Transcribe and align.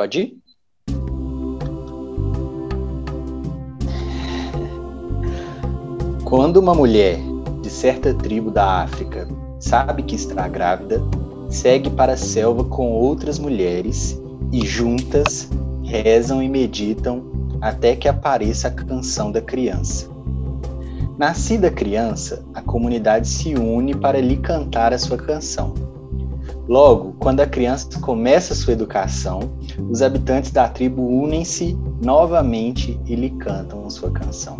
Pode 0.00 0.18
ir? 0.18 0.38
Quando 6.24 6.56
uma 6.56 6.74
mulher 6.74 7.18
de 7.60 7.68
certa 7.68 8.14
tribo 8.14 8.50
da 8.50 8.80
África 8.80 9.28
sabe 9.58 10.02
que 10.04 10.14
está 10.14 10.48
grávida, 10.48 11.02
segue 11.50 11.90
para 11.90 12.14
a 12.14 12.16
selva 12.16 12.64
com 12.64 12.90
outras 12.90 13.38
mulheres 13.38 14.18
e 14.50 14.64
juntas 14.64 15.50
rezam 15.82 16.42
e 16.42 16.48
meditam 16.48 17.30
até 17.60 17.94
que 17.94 18.08
apareça 18.08 18.68
a 18.68 18.70
canção 18.70 19.30
da 19.30 19.42
criança. 19.42 20.08
Nascida 21.18 21.68
a 21.68 21.70
criança, 21.70 22.42
a 22.54 22.62
comunidade 22.62 23.28
se 23.28 23.54
une 23.54 23.94
para 23.94 24.18
lhe 24.18 24.38
cantar 24.38 24.94
a 24.94 24.98
sua 24.98 25.18
canção. 25.18 25.89
Logo, 26.70 27.16
quando 27.18 27.40
a 27.40 27.48
criança 27.48 27.98
começa 27.98 28.54
sua 28.54 28.74
educação, 28.74 29.40
os 29.90 30.02
habitantes 30.02 30.52
da 30.52 30.68
tribo 30.68 31.02
unem-se 31.02 31.76
novamente 32.00 32.96
e 33.06 33.16
lhe 33.16 33.30
cantam 33.30 33.90
sua 33.90 34.12
canção. 34.12 34.56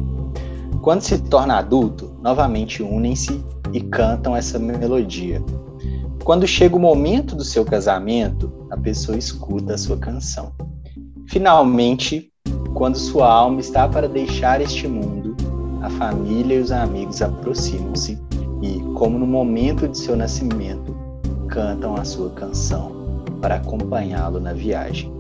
Quando 0.82 1.02
se 1.02 1.16
torna 1.18 1.58
adulto, 1.58 2.10
novamente 2.20 2.82
unem-se 2.82 3.40
e 3.72 3.80
cantam 3.80 4.34
essa 4.34 4.58
melodia. 4.58 5.40
Quando 6.24 6.48
chega 6.48 6.74
o 6.74 6.80
momento 6.80 7.36
do 7.36 7.44
seu 7.44 7.64
casamento, 7.64 8.52
a 8.72 8.76
pessoa 8.76 9.16
escuta 9.16 9.74
a 9.74 9.78
sua 9.78 9.96
canção. 9.96 10.50
Finalmente, 11.28 12.32
quando 12.74 12.98
sua 12.98 13.32
alma 13.32 13.60
está 13.60 13.86
para 13.86 14.08
deixar 14.08 14.60
este 14.60 14.88
mundo, 14.88 15.36
a 15.80 15.88
família 15.88 16.56
e 16.56 16.60
os 16.60 16.72
amigos 16.72 17.22
aproximam-se 17.22 18.18
e, 18.60 18.80
como 18.94 19.16
no 19.16 19.28
momento 19.28 19.86
de 19.86 19.96
seu 19.96 20.16
nascimento, 20.16 20.89
cantam 21.50 21.96
a 21.96 22.04
sua 22.04 22.30
canção 22.30 22.92
para 23.40 23.56
acompanhá-lo 23.56 24.40
na 24.40 24.52
viagem. 24.52 25.12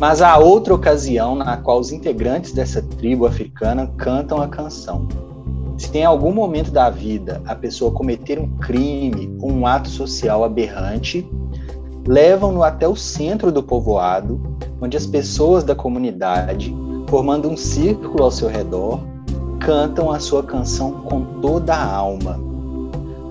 Mas 0.00 0.20
há 0.20 0.36
outra 0.38 0.74
ocasião 0.74 1.36
na 1.36 1.56
qual 1.56 1.78
os 1.78 1.92
integrantes 1.92 2.52
dessa 2.52 2.82
tribo 2.82 3.26
africana 3.26 3.86
cantam 3.96 4.40
a 4.40 4.48
canção. 4.48 5.06
Se 5.78 5.96
em 5.96 6.04
algum 6.04 6.32
momento 6.32 6.70
da 6.70 6.90
vida 6.90 7.40
a 7.44 7.54
pessoa 7.54 7.92
cometer 7.92 8.38
um 8.38 8.48
crime 8.58 9.36
ou 9.40 9.52
um 9.52 9.66
ato 9.66 9.88
social 9.88 10.42
aberrante, 10.44 11.28
levam-no 12.06 12.62
até 12.62 12.88
o 12.88 12.96
centro 12.96 13.52
do 13.52 13.62
povoado, 13.62 14.40
onde 14.80 14.96
as 14.96 15.06
pessoas 15.06 15.62
da 15.62 15.74
comunidade, 15.74 16.74
formando 17.08 17.48
um 17.48 17.56
círculo 17.56 18.24
ao 18.24 18.30
seu 18.30 18.48
redor, 18.48 19.00
cantam 19.60 20.10
a 20.10 20.18
sua 20.18 20.42
canção 20.42 21.02
com 21.02 21.40
toda 21.40 21.74
a 21.74 21.94
alma. 21.94 22.51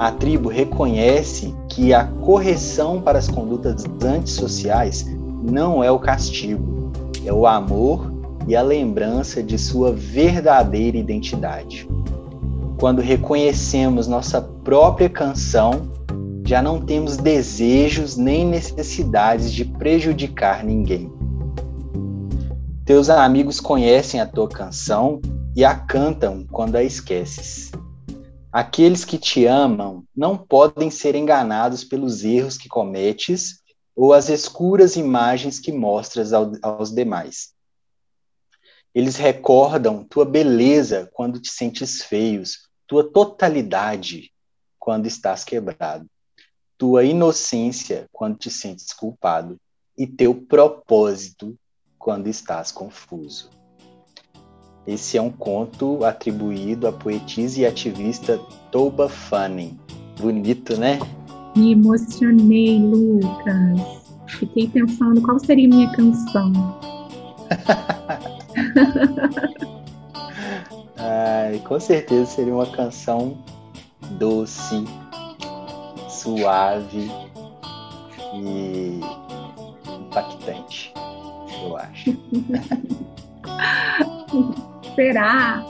A 0.01 0.11
tribo 0.11 0.49
reconhece 0.49 1.53
que 1.69 1.93
a 1.93 2.05
correção 2.05 2.99
para 2.99 3.19
as 3.19 3.27
condutas 3.27 3.83
antissociais 4.03 5.05
não 5.43 5.83
é 5.83 5.91
o 5.91 5.99
castigo, 5.99 6.91
é 7.23 7.31
o 7.31 7.45
amor 7.45 8.11
e 8.47 8.55
a 8.55 8.63
lembrança 8.63 9.43
de 9.43 9.59
sua 9.59 9.93
verdadeira 9.93 10.97
identidade. 10.97 11.87
Quando 12.79 12.99
reconhecemos 12.99 14.07
nossa 14.07 14.41
própria 14.41 15.07
canção, 15.07 15.91
já 16.47 16.63
não 16.63 16.81
temos 16.81 17.15
desejos 17.15 18.17
nem 18.17 18.43
necessidades 18.43 19.53
de 19.53 19.65
prejudicar 19.65 20.63
ninguém. 20.63 21.13
Teus 22.85 23.07
amigos 23.07 23.59
conhecem 23.59 24.19
a 24.19 24.25
tua 24.25 24.49
canção 24.49 25.21
e 25.55 25.63
a 25.63 25.75
cantam 25.75 26.43
quando 26.49 26.75
a 26.75 26.83
esqueces. 26.83 27.71
Aqueles 28.51 29.05
que 29.05 29.17
te 29.17 29.45
amam 29.45 30.03
não 30.13 30.37
podem 30.37 30.91
ser 30.91 31.15
enganados 31.15 31.85
pelos 31.85 32.25
erros 32.25 32.57
que 32.57 32.67
cometes 32.67 33.61
ou 33.95 34.13
as 34.13 34.27
escuras 34.27 34.97
imagens 34.97 35.57
que 35.57 35.71
mostras 35.71 36.33
ao, 36.33 36.51
aos 36.61 36.91
demais. 36.91 37.53
Eles 38.93 39.15
recordam 39.15 40.03
tua 40.03 40.25
beleza 40.25 41.09
quando 41.13 41.39
te 41.39 41.49
sentes 41.49 42.01
feios, 42.03 42.67
tua 42.85 43.09
totalidade 43.09 44.33
quando 44.77 45.05
estás 45.05 45.45
quebrado, 45.45 46.05
tua 46.77 47.05
inocência 47.05 48.09
quando 48.11 48.37
te 48.37 48.49
sentes 48.49 48.91
culpado 48.91 49.57
e 49.97 50.05
teu 50.05 50.35
propósito 50.35 51.57
quando 51.97 52.27
estás 52.27 52.69
confuso. 52.69 53.60
Esse 54.85 55.17
é 55.17 55.21
um 55.21 55.29
conto 55.29 56.03
atribuído 56.03 56.87
à 56.87 56.91
poetisa 56.91 57.61
e 57.61 57.65
ativista 57.65 58.37
Toba 58.71 59.07
Fanning. 59.07 59.79
Bonito, 60.19 60.75
né? 60.77 60.99
Me 61.55 61.71
emocionei, 61.73 62.79
Lucas. 62.79 64.01
Fiquei 64.27 64.67
pensando 64.69 65.21
qual 65.21 65.39
seria 65.39 65.67
minha 65.67 65.91
canção. 65.91 66.51
Ai, 70.97 71.59
com 71.59 71.79
certeza 71.79 72.25
seria 72.25 72.53
uma 72.53 72.65
canção 72.67 73.37
doce, 74.17 74.83
suave 76.09 77.09
e 78.33 78.99
impactante, 79.99 80.93
eu 81.63 81.77
acho. 81.77 82.17
Será? 84.95 85.63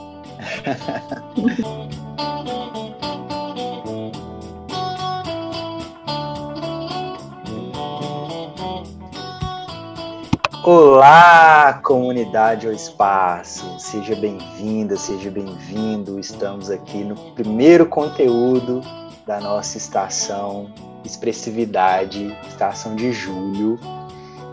Olá, 10.64 11.80
comunidade 11.82 12.66
ao 12.66 12.72
espaço. 12.72 13.78
Seja 13.78 14.14
bem-vinda, 14.14 14.96
seja 14.96 15.30
bem-vindo. 15.30 16.18
Estamos 16.18 16.70
aqui 16.70 17.02
no 17.04 17.16
primeiro 17.32 17.86
conteúdo 17.86 18.80
da 19.26 19.40
nossa 19.40 19.76
estação 19.76 20.70
Expressividade, 21.04 22.36
estação 22.48 22.94
de 22.94 23.12
julho. 23.12 23.78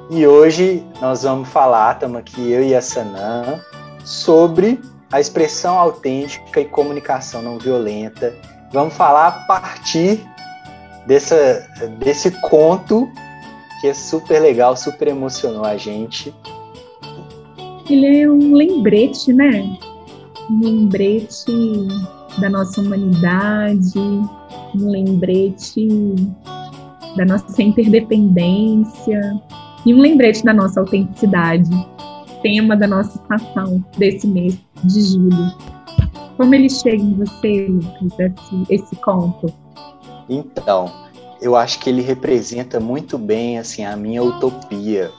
E 0.09 0.25
hoje 0.25 0.83
nós 0.99 1.21
vamos 1.21 1.47
falar, 1.49 1.93
estamos 1.93 2.17
aqui 2.17 2.51
eu 2.51 2.63
e 2.63 2.73
a 2.73 2.81
Sanã, 2.81 3.61
sobre 4.09 4.81
a 5.11 5.19
expressão 5.19 5.77
autêntica 5.77 6.59
e 6.59 6.65
comunicação 6.65 7.43
não 7.43 7.59
violenta. 7.59 8.35
Vamos 8.73 8.95
falar 8.95 9.27
a 9.27 9.31
partir 9.31 10.19
dessa, 11.05 11.67
desse 11.99 12.31
conto 12.41 13.07
que 13.79 13.87
é 13.87 13.93
super 13.93 14.39
legal, 14.41 14.75
super 14.75 15.07
emocionou 15.07 15.63
a 15.63 15.77
gente. 15.77 16.33
Ele 17.87 18.21
é 18.21 18.29
um 18.29 18.55
lembrete, 18.55 19.31
né? 19.31 19.77
Um 20.49 20.59
lembrete 20.59 21.87
da 22.39 22.49
nossa 22.49 22.81
humanidade, 22.81 23.99
um 23.99 24.89
lembrete 24.89 25.87
da 27.15 27.25
nossa 27.25 27.61
interdependência 27.61 29.39
e 29.85 29.93
um 29.93 29.99
lembrete 29.99 30.43
da 30.43 30.53
nossa 30.53 30.79
autenticidade 30.79 31.69
tema 32.41 32.75
da 32.75 32.87
nossa 32.87 33.17
estação 33.21 33.83
desse 33.97 34.27
mês 34.27 34.57
de 34.83 35.01
julho. 35.01 35.53
Como 36.37 36.55
ele 36.55 36.69
chega 36.69 37.03
em 37.03 37.13
você, 37.15 37.67
Lucas, 37.67 38.19
esse, 38.19 38.73
esse 38.73 38.95
conto? 38.97 39.53
Então, 40.29 40.91
eu 41.41 41.55
acho 41.55 41.79
que 41.79 41.89
ele 41.89 42.01
representa 42.01 42.79
muito 42.79 43.17
bem 43.17 43.57
assim 43.57 43.83
a 43.83 43.95
minha 43.95 44.23
utopia. 44.23 45.11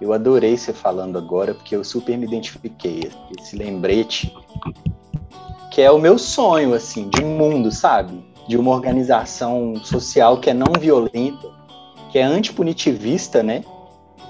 Eu 0.00 0.12
adorei 0.12 0.56
você 0.56 0.72
falando 0.72 1.18
agora, 1.18 1.54
porque 1.54 1.74
eu 1.74 1.84
super 1.84 2.16
me 2.16 2.24
identifiquei. 2.24 3.10
Esse 3.38 3.56
lembrete, 3.56 4.32
que 5.72 5.82
é 5.82 5.90
o 5.90 5.98
meu 5.98 6.18
sonho, 6.18 6.74
assim, 6.74 7.08
de 7.08 7.24
mundo, 7.24 7.70
sabe? 7.72 8.24
De 8.48 8.56
uma 8.56 8.70
organização 8.70 9.74
social 9.82 10.40
que 10.40 10.50
é 10.50 10.54
não 10.54 10.72
violenta, 10.78 11.48
que 12.10 12.18
é 12.18 12.22
antipunitivista, 12.22 13.42
né? 13.42 13.64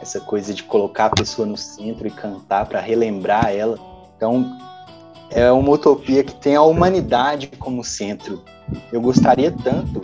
Essa 0.08 0.20
coisa 0.20 0.54
de 0.54 0.62
colocar 0.62 1.06
a 1.06 1.10
pessoa 1.10 1.46
no 1.46 1.56
centro 1.56 2.08
e 2.08 2.10
cantar 2.10 2.66
para 2.66 2.80
relembrar 2.80 3.50
ela. 3.50 3.78
Então, 4.16 4.58
é 5.30 5.52
uma 5.52 5.70
utopia 5.70 6.24
que 6.24 6.34
tem 6.34 6.56
a 6.56 6.62
humanidade 6.62 7.48
como 7.58 7.84
centro. 7.84 8.42
Eu 8.90 9.02
gostaria 9.02 9.52
tanto 9.52 10.00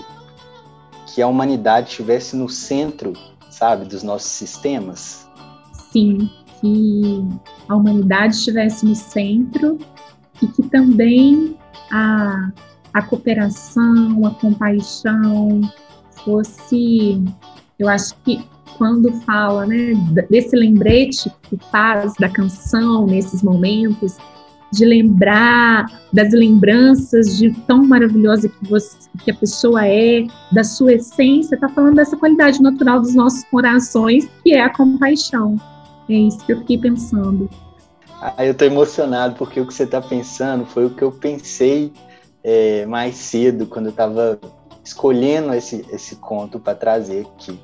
que 1.07 1.23
a 1.23 1.27
humanidade 1.27 1.89
estivesse 1.89 2.37
no 2.37 2.49
centro, 2.51 3.15
sabe, 3.49 3.87
dos 3.87 4.03
nossos 4.03 4.31
sistemas. 4.31 5.27
Sim, 5.91 6.29
que 6.61 7.27
a 7.69 7.75
humanidade 7.75 8.35
estivesse 8.35 8.85
no 8.85 8.95
centro 8.95 9.79
e 10.43 10.47
que 10.47 10.63
também 10.65 11.57
a, 11.91 12.51
a 12.93 13.03
cooperação, 13.03 14.27
a 14.27 14.31
compaixão 14.33 15.63
fosse, 16.25 17.23
eu 17.79 17.89
acho 17.89 18.15
que 18.25 18.45
quando 18.77 19.13
fala 19.23 19.67
né, 19.67 19.93
desse 20.29 20.57
lembrete 20.57 21.31
que 21.43 21.59
faz 21.71 22.15
da 22.19 22.29
canção 22.29 23.07
nesses 23.07 23.43
momentos, 23.43 24.17
de 24.73 24.85
lembrar 24.85 25.87
das 26.13 26.33
lembranças 26.33 27.39
de 27.39 27.53
tão 27.67 27.87
maravilhosa 27.87 28.49
que, 28.49 28.69
você, 28.69 28.97
que 29.25 29.31
a 29.31 29.35
pessoa 29.35 29.87
é, 29.87 30.27
da 30.53 30.65
sua 30.65 30.95
essência, 30.95 31.55
está 31.55 31.69
falando 31.69 31.97
dessa 31.97 32.17
qualidade 32.17 32.61
natural 32.61 33.01
dos 33.01 33.15
nossos 33.15 33.45
corações, 33.45 34.29
que 34.43 34.53
é 34.53 34.63
a 34.63 34.71
compaixão. 34.71 35.57
É 36.09 36.15
isso 36.15 36.45
que 36.45 36.53
eu 36.53 36.59
fiquei 36.59 36.79
pensando. 36.79 37.49
Ah, 38.21 38.45
eu 38.45 38.53
estou 38.53 38.67
emocionado 38.67 39.37
porque 39.37 39.61
o 39.61 39.67
que 39.67 39.75
você 39.75 39.85
está 39.85 40.01
pensando 40.01 40.67
foi 40.67 40.87
o 40.87 40.91
que 40.91 41.03
eu 41.03 41.13
pensei 41.13 41.93
é, 42.43 42.85
mais 42.87 43.17
cedo, 43.17 43.67
quando 43.67 43.87
eu 43.87 43.91
estava 43.91 44.39
escolhendo 44.85 45.55
esse, 45.55 45.85
esse 45.91 46.17
conto 46.17 46.61
para 46.61 46.75
trazer 46.75 47.27
aqui. 47.27 47.59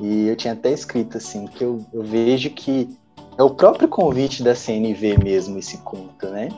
E 0.00 0.28
eu 0.28 0.36
tinha 0.36 0.54
até 0.54 0.70
escrito 0.70 1.16
assim, 1.18 1.46
que 1.46 1.62
eu, 1.62 1.84
eu 1.92 2.02
vejo 2.02 2.50
que 2.50 2.88
é 3.36 3.42
o 3.42 3.50
próprio 3.50 3.88
convite 3.88 4.42
da 4.42 4.54
CNV 4.54 5.18
mesmo, 5.18 5.58
esse 5.58 5.78
conto, 5.78 6.26
né? 6.28 6.48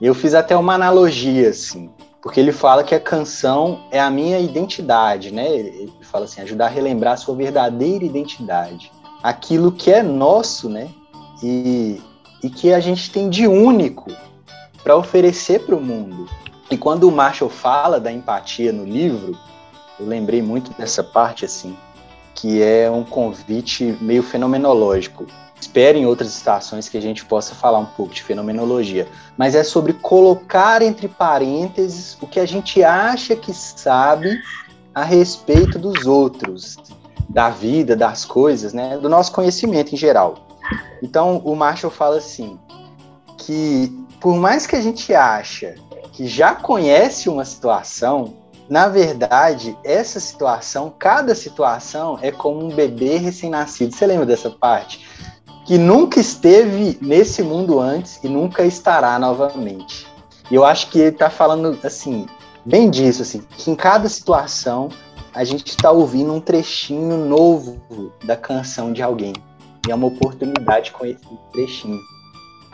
E 0.00 0.06
eu 0.06 0.14
fiz 0.14 0.34
até 0.34 0.56
uma 0.56 0.74
analogia, 0.74 1.48
assim, 1.48 1.90
porque 2.22 2.38
ele 2.40 2.52
fala 2.52 2.84
que 2.84 2.94
a 2.94 3.00
canção 3.00 3.80
é 3.90 4.00
a 4.00 4.10
minha 4.10 4.38
identidade, 4.38 5.32
né? 5.32 5.48
Ele 5.48 5.92
fala 6.02 6.24
assim, 6.24 6.40
ajudar 6.42 6.66
a 6.66 6.68
relembrar 6.68 7.14
a 7.14 7.16
sua 7.16 7.34
verdadeira 7.34 8.04
identidade. 8.04 8.90
Aquilo 9.22 9.72
que 9.72 9.90
é 9.90 10.02
nosso, 10.02 10.68
né? 10.68 10.88
E, 11.42 12.00
e 12.42 12.50
que 12.50 12.72
a 12.72 12.80
gente 12.80 13.10
tem 13.10 13.30
de 13.30 13.46
único 13.46 14.12
para 14.82 14.96
oferecer 14.96 15.64
para 15.64 15.74
o 15.74 15.80
mundo. 15.80 16.28
E 16.70 16.76
quando 16.76 17.08
o 17.08 17.12
Marshall 17.12 17.50
fala 17.50 17.98
da 17.98 18.12
empatia 18.12 18.72
no 18.72 18.84
livro, 18.84 19.38
eu 19.98 20.06
lembrei 20.06 20.42
muito 20.42 20.72
dessa 20.72 21.02
parte, 21.02 21.44
assim, 21.44 21.76
que 22.36 22.62
é 22.62 22.88
um 22.90 23.02
convite 23.02 23.96
meio 24.00 24.22
fenomenológico. 24.22 25.26
Espere 25.58 25.98
em 25.98 26.04
outras 26.06 26.28
estações 26.28 26.86
que 26.86 26.98
a 26.98 27.00
gente 27.00 27.24
possa 27.24 27.54
falar 27.54 27.78
um 27.78 27.86
pouco 27.86 28.14
de 28.14 28.22
fenomenologia, 28.22 29.08
mas 29.38 29.54
é 29.54 29.64
sobre 29.64 29.94
colocar 29.94 30.82
entre 30.82 31.08
parênteses 31.08 32.16
o 32.20 32.26
que 32.26 32.38
a 32.38 32.46
gente 32.46 32.84
acha 32.84 33.34
que 33.34 33.54
sabe 33.54 34.38
a 34.94 35.02
respeito 35.02 35.78
dos 35.78 36.06
outros, 36.06 36.76
da 37.28 37.48
vida, 37.48 37.96
das 37.96 38.24
coisas, 38.24 38.74
né, 38.74 38.98
do 38.98 39.08
nosso 39.08 39.32
conhecimento 39.32 39.94
em 39.94 39.98
geral. 39.98 40.46
Então, 41.02 41.38
o 41.38 41.56
Marshall 41.56 41.90
fala 41.90 42.18
assim, 42.18 42.58
que 43.38 43.92
por 44.20 44.36
mais 44.36 44.66
que 44.66 44.76
a 44.76 44.80
gente 44.80 45.14
acha 45.14 45.74
que 46.12 46.26
já 46.26 46.54
conhece 46.54 47.28
uma 47.28 47.44
situação, 47.44 48.34
na 48.68 48.88
verdade, 48.88 49.76
essa 49.84 50.18
situação, 50.18 50.92
cada 50.98 51.34
situação 51.34 52.18
é 52.20 52.32
como 52.32 52.64
um 52.64 52.68
bebê 52.68 53.16
recém-nascido. 53.16 53.94
Você 53.94 54.06
lembra 54.06 54.26
dessa 54.26 54.50
parte? 54.50 55.06
Que 55.64 55.78
nunca 55.78 56.20
esteve 56.20 56.98
nesse 57.00 57.42
mundo 57.42 57.78
antes 57.80 58.18
e 58.22 58.28
nunca 58.28 58.64
estará 58.64 59.18
novamente. 59.18 60.06
E 60.50 60.54
eu 60.54 60.64
acho 60.64 60.90
que 60.90 60.98
ele 60.98 61.10
está 61.10 61.30
falando 61.30 61.78
assim, 61.84 62.26
bem 62.64 62.90
disso, 62.90 63.22
assim, 63.22 63.42
que 63.56 63.70
em 63.70 63.74
cada 63.74 64.08
situação 64.08 64.88
a 65.34 65.44
gente 65.44 65.68
está 65.68 65.90
ouvindo 65.90 66.32
um 66.32 66.40
trechinho 66.40 67.16
novo 67.16 67.80
da 68.24 68.36
canção 68.36 68.92
de 68.92 69.02
alguém. 69.02 69.32
E 69.86 69.92
é 69.92 69.94
uma 69.94 70.06
oportunidade 70.06 70.90
com 70.92 71.04
esse 71.04 71.20
trechinho. 71.52 72.00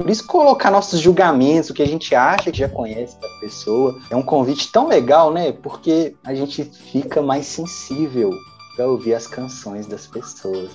Por 0.02 0.10
isso, 0.10 0.26
colocar 0.26 0.68
nossos 0.68 0.98
julgamentos, 0.98 1.70
o 1.70 1.74
que 1.74 1.80
a 1.82 1.86
gente 1.86 2.12
acha 2.12 2.50
que 2.50 2.58
já 2.58 2.68
conhece 2.68 3.20
da 3.20 3.28
pessoa, 3.40 4.00
é 4.10 4.16
um 4.16 4.22
convite 4.22 4.72
tão 4.72 4.88
legal, 4.88 5.32
né? 5.32 5.52
Porque 5.52 6.16
a 6.24 6.34
gente 6.34 6.64
fica 6.64 7.22
mais 7.22 7.46
sensível 7.46 8.32
para 8.74 8.88
ouvir 8.88 9.14
as 9.14 9.28
canções 9.28 9.86
das 9.86 10.08
pessoas. 10.08 10.72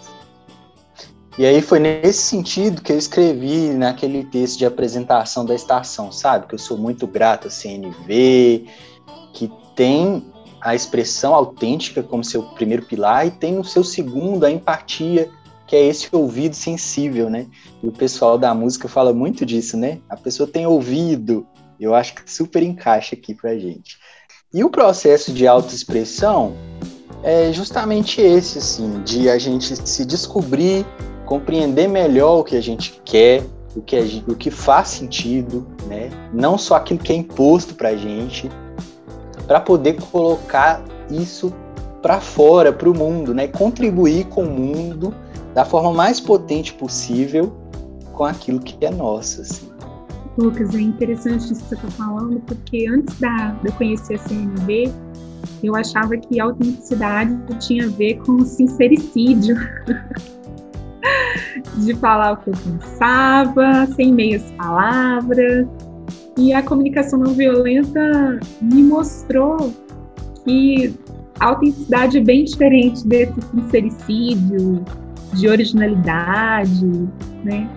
E 1.37 1.45
aí 1.45 1.61
foi 1.61 1.77
nesse 1.77 2.21
sentido 2.21 2.81
que 2.81 2.93
eu 2.93 2.97
escrevi 2.97 3.71
naquele 3.71 4.23
texto 4.23 4.59
de 4.59 4.65
apresentação 4.65 5.45
da 5.45 5.53
estação, 5.53 6.09
sabe? 6.09 6.47
Que 6.47 6.55
eu 6.55 6.59
sou 6.59 6.77
muito 6.77 7.05
grato 7.05 7.49
à 7.49 7.51
CNV, 7.51 8.65
que 9.33 9.51
tem 9.75 10.25
a 10.61 10.73
expressão 10.73 11.35
autêntica 11.35 12.01
como 12.01 12.23
seu 12.23 12.43
primeiro 12.43 12.85
pilar 12.85 13.27
e 13.27 13.31
tem 13.31 13.59
o 13.59 13.63
seu 13.63 13.83
segundo, 13.83 14.45
a 14.45 14.51
empatia, 14.51 15.29
que 15.67 15.75
é 15.75 15.85
esse 15.85 16.07
ouvido 16.13 16.55
sensível, 16.55 17.29
né? 17.29 17.45
E 17.83 17.87
o 17.87 17.91
pessoal 17.91 18.37
da 18.37 18.53
música 18.53 18.87
fala 18.87 19.13
muito 19.13 19.45
disso, 19.45 19.75
né? 19.75 19.99
A 20.09 20.15
pessoa 20.15 20.47
tem 20.47 20.65
ouvido. 20.65 21.45
Eu 21.79 21.93
acho 21.93 22.15
que 22.15 22.31
super 22.31 22.63
encaixa 22.63 23.15
aqui 23.15 23.35
pra 23.35 23.57
gente. 23.57 23.97
E 24.53 24.63
o 24.63 24.69
processo 24.69 25.31
de 25.33 25.45
autoexpressão 25.45 26.55
é 27.21 27.51
justamente 27.51 28.21
esse, 28.21 28.59
assim, 28.59 29.03
de 29.03 29.29
a 29.29 29.37
gente 29.37 29.75
se 29.87 30.05
descobrir, 30.05 30.85
compreender 31.25 31.87
melhor 31.89 32.39
o 32.39 32.43
que 32.43 32.55
a 32.55 32.61
gente 32.61 33.01
quer, 33.03 33.43
o 33.75 33.81
que, 33.81 34.01
gente, 34.05 34.31
o 34.31 34.35
que 34.35 34.49
faz 34.49 34.87
sentido, 34.87 35.67
né? 35.85 36.09
Não 36.33 36.57
só 36.57 36.75
aquilo 36.75 36.99
que 36.99 37.11
é 37.11 37.15
imposto 37.15 37.75
pra 37.75 37.95
gente, 37.95 38.49
para 39.45 39.59
poder 39.59 39.93
colocar 39.93 40.81
isso 41.11 41.53
para 42.01 42.21
fora, 42.21 42.71
para 42.71 42.89
o 42.89 42.97
mundo, 42.97 43.33
né? 43.33 43.47
Contribuir 43.47 44.25
com 44.27 44.43
o 44.43 44.49
mundo 44.49 45.13
da 45.57 45.65
forma 45.65 45.91
mais 45.91 46.19
potente 46.19 46.71
possível 46.71 47.51
com 48.13 48.25
aquilo 48.25 48.59
que 48.59 48.85
é 48.85 48.91
nosso. 48.91 49.41
Assim. 49.41 49.67
Lucas, 50.37 50.75
é 50.75 50.81
interessante 50.81 51.51
isso 51.51 51.63
que 51.63 51.69
você 51.69 51.73
está 51.73 51.87
falando, 51.87 52.39
porque 52.41 52.87
antes 52.87 53.19
da, 53.19 53.55
de 53.63 53.69
eu 53.69 53.73
conhecer 53.73 54.13
a 54.13 54.17
CNV, 54.19 54.93
eu 55.63 55.75
achava 55.75 56.15
que 56.15 56.39
autenticidade 56.39 57.35
tinha 57.59 57.85
a 57.85 57.89
ver 57.89 58.19
com 58.19 58.45
sincericídio. 58.45 59.55
de 61.77 61.95
falar 61.95 62.33
o 62.33 62.37
que 62.37 62.51
eu 62.51 62.53
pensava, 62.53 63.87
sem 63.95 64.13
meias 64.13 64.43
palavras. 64.59 65.65
E 66.37 66.53
a 66.53 66.61
comunicação 66.61 67.17
não 67.17 67.33
violenta 67.33 68.39
me 68.61 68.83
mostrou 68.83 69.73
que 70.43 70.93
a 71.39 71.45
autenticidade 71.47 72.19
é 72.19 72.21
bem 72.21 72.43
diferente 72.43 73.07
desse 73.07 73.41
sincericídio, 73.51 74.85
de 75.33 75.47
originalidade, 75.47 76.85
né? 77.43 77.69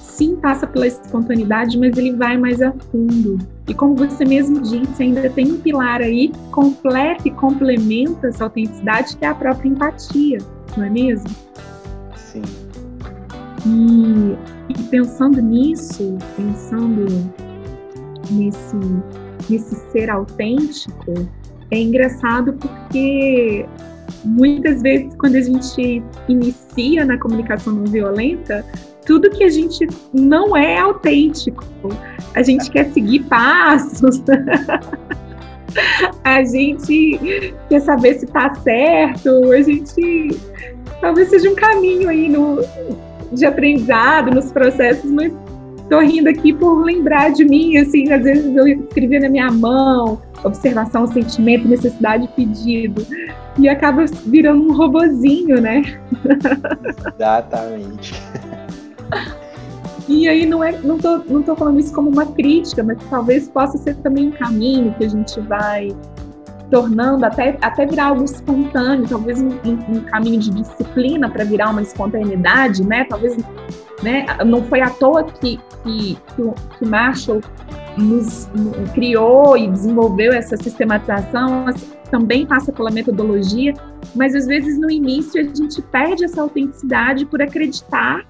Sim, 0.00 0.34
passa 0.36 0.66
pela 0.66 0.86
espontaneidade, 0.86 1.78
mas 1.78 1.96
ele 1.96 2.12
vai 2.12 2.36
mais 2.36 2.60
a 2.60 2.72
fundo. 2.72 3.38
E 3.68 3.74
como 3.74 3.94
você 3.94 4.24
mesmo 4.24 4.60
disse, 4.60 5.02
ainda 5.02 5.30
tem 5.30 5.52
um 5.52 5.58
pilar 5.58 6.00
aí 6.00 6.28
que 6.28 6.38
completa 6.50 7.28
e 7.28 7.30
complementa 7.30 8.26
essa 8.26 8.44
autenticidade, 8.44 9.16
que 9.16 9.24
é 9.24 9.28
a 9.28 9.34
própria 9.34 9.68
empatia, 9.68 10.38
não 10.76 10.84
é 10.84 10.90
mesmo? 10.90 11.28
Sim. 12.16 12.42
E, 13.64 14.72
e 14.72 14.82
pensando 14.90 15.40
nisso, 15.40 16.18
pensando 16.36 17.06
nesse, 18.30 18.76
nesse 19.48 19.76
ser 19.92 20.10
autêntico, 20.10 21.28
é 21.70 21.80
engraçado 21.80 22.54
porque 22.54 23.66
muitas 24.24 24.82
vezes 24.82 25.14
quando 25.16 25.36
a 25.36 25.40
gente 25.40 26.02
inicia 26.28 27.04
na 27.04 27.18
comunicação 27.18 27.72
não 27.72 27.84
violenta, 27.84 28.64
tudo 29.06 29.30
que 29.30 29.44
a 29.44 29.48
gente 29.48 29.86
não 30.12 30.56
é 30.56 30.78
autêntico. 30.78 31.64
A 32.34 32.42
gente 32.42 32.70
quer 32.70 32.90
seguir 32.92 33.20
passos. 33.24 34.22
a 36.24 36.44
gente 36.44 37.10
quer 37.68 37.80
saber 37.80 38.18
se 38.18 38.26
está 38.26 38.54
certo. 38.54 39.50
A 39.50 39.62
gente 39.62 40.28
talvez 41.00 41.28
seja 41.30 41.50
um 41.50 41.54
caminho 41.54 42.08
aí 42.08 42.28
no, 42.28 42.60
de 43.32 43.46
aprendizado 43.46 44.30
nos 44.30 44.52
processos, 44.52 45.10
mas 45.10 45.32
Tô 45.88 46.00
rindo 46.00 46.28
aqui 46.28 46.52
por 46.52 46.84
lembrar 46.84 47.30
de 47.30 47.44
mim, 47.44 47.78
assim, 47.78 48.12
às 48.12 48.22
vezes 48.22 48.54
eu 48.54 48.66
escrevia 48.66 49.20
na 49.20 49.28
minha 49.28 49.50
mão, 49.50 50.20
observação, 50.44 51.06
sentimento, 51.06 51.66
necessidade, 51.66 52.28
pedido. 52.36 53.06
E 53.58 53.68
acaba 53.68 54.04
virando 54.26 54.62
um 54.64 54.76
robozinho, 54.76 55.60
né? 55.60 55.82
Exatamente. 57.14 58.14
E 60.08 60.28
aí 60.28 60.46
não 60.46 60.64
é, 60.64 60.72
não 60.72 60.96
tô, 60.96 61.18
não 61.18 61.42
tô 61.42 61.54
falando 61.54 61.80
isso 61.80 61.92
como 61.92 62.10
uma 62.10 62.24
crítica, 62.24 62.82
mas 62.82 62.98
talvez 63.10 63.48
possa 63.48 63.76
ser 63.76 63.94
também 63.96 64.28
um 64.28 64.30
caminho 64.30 64.94
que 64.94 65.04
a 65.04 65.08
gente 65.08 65.40
vai 65.40 65.94
tornando 66.70 67.24
até, 67.24 67.58
até 67.60 67.86
virar 67.86 68.06
algo 68.06 68.24
espontâneo, 68.24 69.06
talvez 69.08 69.40
um, 69.40 69.48
um 69.88 70.00
caminho 70.00 70.40
de 70.40 70.50
disciplina 70.50 71.28
para 71.28 71.44
virar 71.44 71.70
uma 71.70 71.82
espontaneidade, 71.82 72.86
né? 72.86 73.04
Talvez 73.04 73.36
né? 74.02 74.26
Não 74.44 74.62
foi 74.64 74.80
à 74.80 74.90
toa 74.90 75.24
que, 75.24 75.58
que, 75.82 76.18
que 76.78 76.86
Marshall 76.86 77.40
nos, 77.96 78.48
criou 78.94 79.56
e 79.56 79.68
desenvolveu 79.68 80.32
essa 80.32 80.56
sistematização, 80.56 81.66
também 82.10 82.46
passa 82.46 82.72
pela 82.72 82.90
metodologia, 82.90 83.74
mas 84.14 84.34
às 84.34 84.46
vezes 84.46 84.78
no 84.78 84.90
início 84.90 85.40
a 85.40 85.44
gente 85.44 85.82
perde 85.82 86.24
essa 86.24 86.40
autenticidade 86.40 87.26
por 87.26 87.42
acreditar 87.42 88.26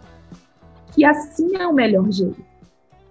que 0.94 1.04
assim 1.04 1.56
é 1.56 1.66
o 1.66 1.72
melhor 1.72 2.10
jeito. 2.10 2.48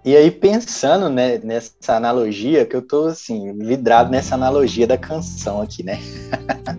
E 0.04 0.16
aí, 0.16 0.32
pensando 0.32 1.10
né, 1.10 1.38
nessa 1.40 1.96
analogia, 1.96 2.66
que 2.66 2.76
eu 2.76 2.82
tô 2.82 3.08
assim, 3.08 3.58
vidrado 3.58 4.10
nessa 4.10 4.36
analogia 4.36 4.88
da 4.88 4.98
canção 4.98 5.62
aqui, 5.62 5.84
né? 5.84 6.00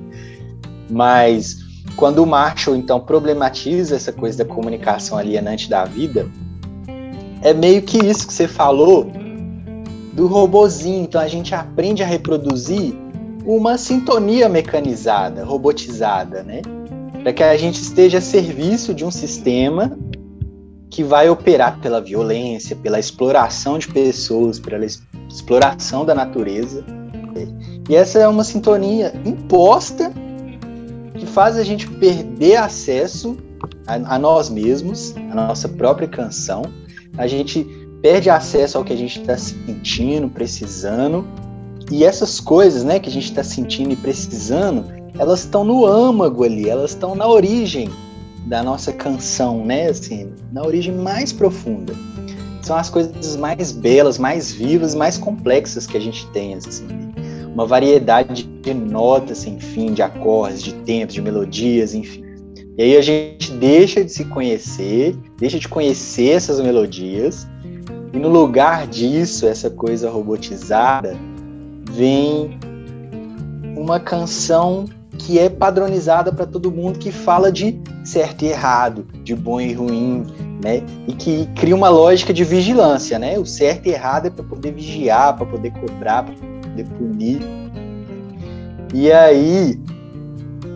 Mas 0.88 1.67
quando 1.99 2.21
o 2.21 2.26
Marshall, 2.26 2.76
então, 2.76 3.00
problematiza 3.00 3.97
essa 3.97 4.12
coisa 4.12 4.45
da 4.45 4.45
comunicação 4.45 5.19
alienante 5.19 5.69
da 5.69 5.85
vida, 5.85 6.28
é 7.43 7.52
meio 7.52 7.83
que 7.83 7.99
isso 7.99 8.25
que 8.25 8.33
você 8.33 8.47
falou 8.47 9.11
do 10.12 10.28
robozinho. 10.28 11.02
Então 11.02 11.21
a 11.21 11.26
gente 11.26 11.57
aprende 11.57 12.00
a 12.00 12.07
reproduzir 12.07 12.95
uma 13.45 13.76
sintonia 13.76 14.49
mecanizada, 14.49 15.45
robotizada, 15.45 16.45
né? 16.45 16.62
Para 17.21 17.33
que 17.33 17.43
a 17.43 17.57
gente 17.57 17.83
esteja 17.83 18.19
a 18.19 18.21
serviço 18.21 18.95
de 18.95 19.05
um 19.05 19.11
sistema 19.11 19.99
que 20.90 21.02
vai 21.02 21.28
operar 21.28 21.81
pela 21.81 22.00
violência, 22.00 22.76
pela 22.76 23.00
exploração 23.00 23.76
de 23.76 23.88
pessoas, 23.88 24.61
pela 24.61 24.87
exploração 25.28 26.05
da 26.05 26.14
natureza. 26.14 26.85
E 27.88 27.97
essa 27.97 28.21
é 28.21 28.28
uma 28.28 28.45
sintonia 28.45 29.12
imposta 29.25 30.12
faz 31.38 31.57
a 31.57 31.62
gente 31.62 31.87
perder 31.87 32.57
acesso 32.57 33.37
a, 33.87 33.95
a 34.16 34.18
nós 34.18 34.50
mesmos, 34.50 35.14
a 35.30 35.37
nossa 35.37 35.68
própria 35.68 36.09
canção. 36.09 36.62
A 37.16 37.28
gente 37.28 37.64
perde 38.02 38.28
acesso 38.28 38.76
ao 38.76 38.83
que 38.83 38.92
a 38.92 38.97
gente 38.97 39.21
está 39.21 39.38
sentindo, 39.38 40.28
precisando. 40.28 41.25
E 41.92 42.02
essas 42.02 42.40
coisas, 42.40 42.83
né, 42.83 42.99
que 42.99 43.09
a 43.09 43.12
gente 43.12 43.26
está 43.26 43.45
sentindo 43.45 43.92
e 43.92 43.97
precisando, 43.97 44.85
elas 45.16 45.45
estão 45.45 45.62
no 45.62 45.87
âmago 45.87 46.42
ali, 46.42 46.68
elas 46.68 46.90
estão 46.90 47.14
na 47.14 47.28
origem 47.28 47.88
da 48.47 48.61
nossa 48.61 48.92
canção, 48.92 49.64
né, 49.64 49.90
assim, 49.90 50.33
na 50.50 50.64
origem 50.64 50.92
mais 50.92 51.33
profunda. 51.33 51.95
São 52.62 52.76
as 52.76 52.90
coisas 52.90 53.37
mais 53.37 53.71
belas, 53.71 54.18
mais 54.18 54.50
vivas, 54.50 54.92
mais 54.92 55.16
complexas 55.16 55.87
que 55.87 55.97
a 55.97 56.00
gente 56.00 56.26
tem, 56.30 56.54
assim. 56.54 57.07
Uma 57.58 57.66
variedade 57.66 58.44
de 58.44 58.72
notas 58.72 59.38
sem 59.38 59.58
fim, 59.58 59.92
de 59.92 60.00
acordes, 60.00 60.62
de 60.62 60.74
tempos, 60.74 61.14
de 61.14 61.20
melodias, 61.20 61.92
enfim. 61.92 62.22
E 62.76 62.82
aí 62.84 62.96
a 62.96 63.00
gente 63.00 63.50
deixa 63.54 64.04
de 64.04 64.12
se 64.12 64.24
conhecer, 64.26 65.16
deixa 65.36 65.58
de 65.58 65.66
conhecer 65.66 66.36
essas 66.36 66.60
melodias 66.60 67.48
e 68.12 68.18
no 68.18 68.28
lugar 68.28 68.86
disso, 68.86 69.46
essa 69.46 69.68
coisa 69.68 70.08
robotizada, 70.08 71.16
vem 71.90 72.58
uma 73.76 74.00
canção 74.00 74.86
que 75.18 75.38
é 75.38 75.48
padronizada 75.48 76.32
para 76.32 76.46
todo 76.46 76.70
mundo, 76.70 76.98
que 76.98 77.10
fala 77.10 77.50
de 77.50 77.78
certo 78.04 78.44
e 78.44 78.48
errado, 78.48 79.04
de 79.24 79.34
bom 79.34 79.60
e 79.60 79.72
ruim, 79.72 80.24
né? 80.62 80.82
E 81.06 81.12
que 81.12 81.46
cria 81.56 81.74
uma 81.74 81.88
lógica 81.88 82.32
de 82.32 82.44
vigilância, 82.44 83.18
né? 83.18 83.38
O 83.38 83.44
certo 83.44 83.86
e 83.86 83.90
errado 83.90 84.26
é 84.26 84.30
para 84.30 84.44
poder 84.44 84.72
vigiar, 84.72 85.36
para 85.36 85.44
poder 85.44 85.72
cobrar, 85.72 86.22
para 86.22 86.34
poder 86.78 86.85
punir. 86.97 87.40
E 88.94 89.12
aí 89.12 89.78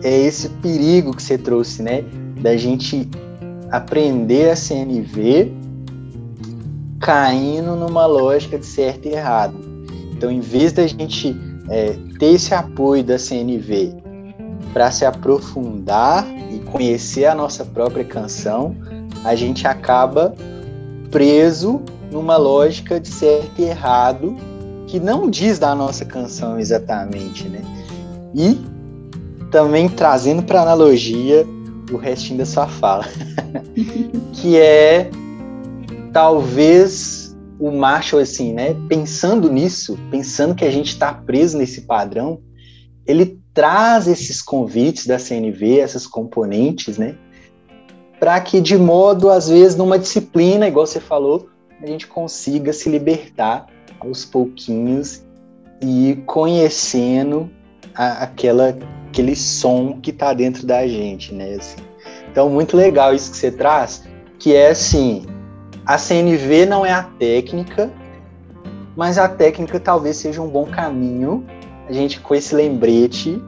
é 0.03 0.17
esse 0.17 0.49
perigo 0.49 1.15
que 1.15 1.23
você 1.23 1.37
trouxe, 1.37 1.81
né? 1.81 2.03
Da 2.41 2.57
gente 2.57 3.09
aprender 3.71 4.51
a 4.51 4.55
CNV 4.55 5.51
caindo 6.99 7.75
numa 7.75 8.05
lógica 8.05 8.57
de 8.57 8.65
certo 8.65 9.07
e 9.07 9.13
errado. 9.13 9.55
Então, 10.11 10.31
em 10.31 10.39
vez 10.39 10.71
da 10.71 10.85
gente 10.87 11.35
é, 11.69 11.95
ter 12.19 12.33
esse 12.33 12.53
apoio 12.53 13.03
da 13.03 13.17
CNV 13.17 13.93
para 14.71 14.91
se 14.91 15.05
aprofundar 15.05 16.25
e 16.51 16.59
conhecer 16.59 17.25
a 17.25 17.35
nossa 17.35 17.65
própria 17.65 18.05
canção, 18.05 18.75
a 19.23 19.35
gente 19.35 19.67
acaba 19.67 20.33
preso 21.11 21.81
numa 22.11 22.37
lógica 22.37 22.99
de 22.99 23.07
certo 23.07 23.59
e 23.59 23.63
errado 23.63 24.35
que 24.93 24.99
não 24.99 25.27
diz 25.27 25.57
da 25.57 25.73
nossa 25.73 26.05
canção 26.05 26.59
exatamente, 26.59 27.49
né? 27.49 27.63
E 28.35 28.61
também 29.49 29.89
trazendo 29.89 30.43
para 30.43 30.61
analogia 30.61 31.47
o 31.91 31.97
restinho 31.97 32.37
da 32.37 32.45
sua 32.45 32.67
fala, 32.67 33.03
que 34.33 34.55
é 34.55 35.09
talvez 36.13 37.35
o 37.59 37.71
Marshall, 37.71 38.21
assim, 38.21 38.53
né, 38.53 38.75
pensando 38.87 39.51
nisso, 39.51 39.97
pensando 40.11 40.53
que 40.53 40.63
a 40.63 40.69
gente 40.69 40.89
está 40.89 41.11
preso 41.11 41.57
nesse 41.57 41.81
padrão, 41.81 42.39
ele 43.03 43.39
traz 43.51 44.07
esses 44.07 44.43
convites 44.43 45.07
da 45.07 45.17
CNV, 45.17 45.79
essas 45.79 46.05
componentes, 46.05 46.99
né, 46.99 47.15
para 48.19 48.39
que 48.39 48.61
de 48.61 48.77
modo, 48.77 49.31
às 49.31 49.49
vezes, 49.49 49.75
numa 49.75 49.97
disciplina, 49.97 50.67
igual 50.67 50.85
você 50.85 50.99
falou, 50.99 51.49
a 51.81 51.87
gente 51.87 52.05
consiga 52.05 52.71
se 52.71 52.89
libertar 52.89 53.72
aos 54.03 54.25
pouquinhos 54.25 55.23
e 55.81 56.21
conhecendo 56.25 57.49
a, 57.95 58.23
aquela, 58.23 58.77
aquele 59.07 59.35
som 59.35 59.99
que 60.01 60.11
está 60.11 60.33
dentro 60.33 60.65
da 60.65 60.87
gente, 60.87 61.33
né, 61.33 61.55
assim. 61.55 61.81
Então, 62.31 62.49
muito 62.49 62.75
legal 62.75 63.13
isso 63.13 63.31
que 63.31 63.37
você 63.37 63.51
traz, 63.51 64.03
que 64.39 64.55
é 64.55 64.71
assim, 64.71 65.25
a 65.85 65.97
CNV 65.97 66.65
não 66.65 66.85
é 66.85 66.91
a 66.91 67.03
técnica, 67.03 67.91
mas 68.95 69.17
a 69.17 69.27
técnica 69.27 69.79
talvez 69.79 70.17
seja 70.17 70.41
um 70.41 70.49
bom 70.49 70.65
caminho, 70.65 71.45
a 71.87 71.93
gente 71.93 72.19
com 72.19 72.33
esse 72.33 72.55
lembrete 72.55 73.41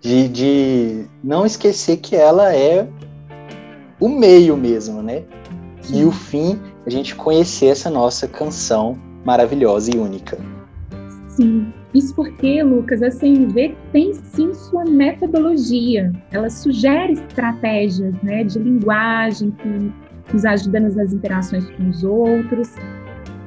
de, 0.00 0.28
de 0.28 1.06
não 1.22 1.44
esquecer 1.44 1.98
que 1.98 2.16
ela 2.16 2.54
é 2.54 2.88
o 4.00 4.08
meio 4.08 4.56
mesmo, 4.56 5.02
né? 5.02 5.24
E 5.90 6.04
o 6.04 6.10
fim, 6.10 6.60
a 6.84 6.90
gente 6.90 7.14
conhecer 7.14 7.66
essa 7.66 7.90
nossa 7.90 8.26
canção 8.26 8.98
maravilhosa 9.26 9.90
e 9.94 9.98
única. 9.98 10.38
Sim, 11.28 11.70
isso 11.92 12.14
porque, 12.14 12.62
Lucas, 12.62 13.02
a 13.02 13.10
CNV 13.10 13.74
tem 13.92 14.14
sim 14.14 14.54
sua 14.54 14.84
metodologia. 14.84 16.12
Ela 16.30 16.48
sugere 16.48 17.12
estratégias 17.12 18.14
né, 18.22 18.44
de 18.44 18.58
linguagem 18.58 19.50
que 19.50 19.92
nos 20.32 20.44
ajuda 20.44 20.80
nas 20.80 21.12
interações 21.12 21.68
com 21.70 21.90
os 21.90 22.02
outros. 22.04 22.74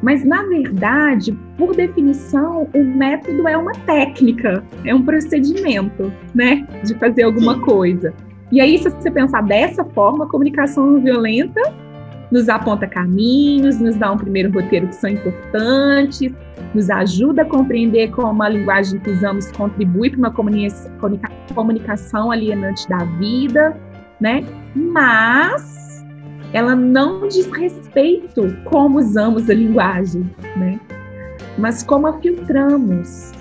Mas, 0.02 0.24
na 0.24 0.44
verdade, 0.44 1.38
por 1.58 1.76
definição, 1.76 2.68
o 2.74 2.84
método 2.84 3.48
é 3.48 3.58
uma 3.58 3.74
técnica, 3.74 4.64
é 4.86 4.94
um 4.94 5.04
procedimento, 5.04 6.12
né, 6.34 6.68
de 6.84 6.94
fazer 6.96 7.24
alguma 7.24 7.56
Sim. 7.56 7.62
coisa. 7.62 8.14
E 8.52 8.62
aí, 8.62 8.78
se 8.78 8.90
você 8.90 9.10
pensar 9.10 9.42
dessa 9.42 9.84
forma, 9.84 10.26
a 10.26 10.28
comunicação 10.28 10.86
não 10.86 11.02
violenta 11.02 11.62
nos 12.32 12.48
aponta 12.50 12.88
caminhos, 12.88 13.80
nos 13.80 13.96
dá 13.96 14.12
um 14.12 14.18
primeiro 14.18 14.52
roteiro 14.52 14.88
que 14.88 14.96
são 14.96 15.10
importantes, 15.10 16.34
nos 16.74 16.90
ajuda 16.90 17.42
a 17.42 17.46
compreender 17.46 18.12
como 18.12 18.42
a 18.44 18.50
linguagem 18.50 19.00
que 19.00 19.10
usamos 19.10 19.52
contribui 19.52 20.12
para 20.12 20.20
uma 20.20 20.34
comunicação 21.54 22.32
alienante 22.32 22.88
da 22.88 23.04
vida, 23.18 23.76
né? 24.20 24.44
Mas 24.76 26.06
ela 26.54 26.76
não 26.76 27.28
diz 27.28 27.48
respeito 27.48 28.56
como 28.66 29.00
usamos 29.00 29.50
a 29.50 29.54
linguagem, 29.54 30.30
né? 30.56 30.80
Mas 31.58 31.84
como 31.84 32.08
a 32.08 32.14
filtramos. 32.20 33.32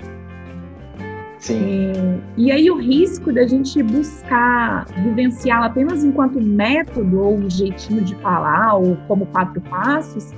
Sim. 1.39 1.91
É, 1.91 2.19
e 2.37 2.51
aí 2.51 2.69
o 2.69 2.77
risco 2.77 3.31
da 3.31 3.47
gente 3.47 3.81
buscar 3.81 4.85
vivenciá-la 5.03 5.67
apenas 5.67 6.03
enquanto 6.03 6.39
método 6.39 7.21
ou 7.21 7.37
um 7.37 7.49
jeitinho 7.49 8.03
de 8.03 8.13
falar 8.15 8.75
ou 8.75 8.97
como 9.07 9.25
quatro 9.27 9.61
passos 9.61 10.33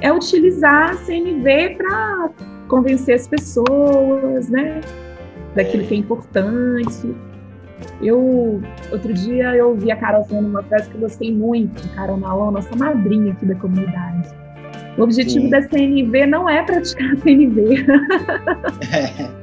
é 0.00 0.12
utilizar 0.12 0.90
a 0.90 0.96
CNV 0.96 1.76
para 1.76 2.30
convencer 2.68 3.14
as 3.16 3.28
pessoas, 3.28 4.48
né? 4.48 4.80
Daquilo 5.54 5.84
que 5.86 5.94
é 5.94 5.98
importante. 5.98 7.14
Eu, 8.02 8.60
outro 8.90 9.12
dia, 9.12 9.54
eu 9.54 9.68
ouvi 9.70 9.90
a 9.90 9.96
Carol 9.96 10.24
falando 10.24 10.46
uma 10.46 10.62
frase 10.62 10.88
que 10.88 10.96
eu 10.96 11.00
gostei 11.00 11.32
muito, 11.32 11.88
Carol 11.94 12.16
Malon, 12.16 12.50
nossa 12.52 12.74
madrinha 12.76 13.32
aqui 13.32 13.46
da 13.46 13.54
comunidade. 13.54 14.28
O 14.96 15.02
objetivo 15.02 15.44
Sim. 15.44 15.50
da 15.50 15.62
CNV 15.62 16.26
não 16.26 16.48
é 16.48 16.62
praticar 16.62 17.12
a 17.12 17.16
CNV. 17.16 17.86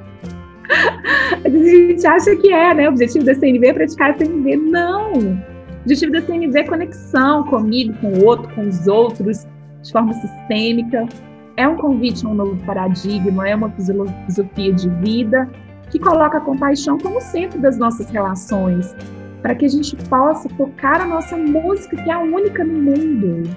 a 1.43 1.49
gente 1.49 2.05
acha 2.05 2.35
que 2.35 2.51
é, 2.51 2.73
né? 2.73 2.87
O 2.87 2.91
objetivo 2.91 3.25
da 3.25 3.35
CNV 3.35 3.67
é 3.67 3.73
praticar 3.73 4.11
a 4.11 4.17
CNV. 4.17 4.57
Não! 4.57 5.13
O 5.13 5.81
objetivo 5.81 6.11
da 6.11 6.21
CNV 6.21 6.59
é 6.59 6.63
conexão 6.63 7.43
comigo, 7.43 7.93
com 7.99 8.13
o 8.13 8.25
outro, 8.25 8.53
com 8.55 8.67
os 8.67 8.87
outros, 8.87 9.45
de 9.81 9.91
forma 9.91 10.13
sistêmica. 10.13 11.05
É 11.57 11.67
um 11.67 11.77
convite 11.77 12.25
a 12.25 12.29
um 12.29 12.33
novo 12.33 12.57
paradigma, 12.65 13.47
é 13.47 13.55
uma 13.55 13.69
filosofia 13.71 14.73
de 14.73 14.89
vida 14.89 15.49
que 15.89 15.99
coloca 15.99 16.37
a 16.37 16.41
compaixão 16.41 16.97
como 16.97 17.21
centro 17.21 17.61
das 17.61 17.77
nossas 17.77 18.09
relações, 18.09 18.95
para 19.41 19.55
que 19.55 19.65
a 19.65 19.69
gente 19.69 19.95
possa 20.09 20.49
tocar 20.49 20.99
a 20.99 21.05
nossa 21.05 21.37
música, 21.37 21.95
que 21.95 22.09
é 22.09 22.13
a 22.13 22.19
única 22.19 22.63
no 22.63 22.73
mundo. 22.73 23.55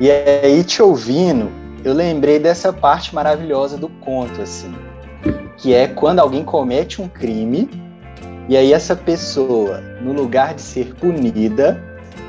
E 0.00 0.10
aí, 0.10 0.64
te 0.64 0.82
ouvindo, 0.82 1.48
eu 1.84 1.94
lembrei 1.94 2.38
dessa 2.38 2.72
parte 2.72 3.14
maravilhosa 3.14 3.78
do 3.78 3.88
conto, 3.88 4.42
assim, 4.42 4.74
que 5.62 5.72
é 5.72 5.86
quando 5.86 6.18
alguém 6.18 6.42
comete 6.42 7.00
um 7.00 7.06
crime 7.06 7.70
e 8.48 8.56
aí 8.56 8.72
essa 8.72 8.96
pessoa, 8.96 9.80
no 10.02 10.12
lugar 10.12 10.54
de 10.54 10.60
ser 10.60 10.92
punida, 10.96 11.80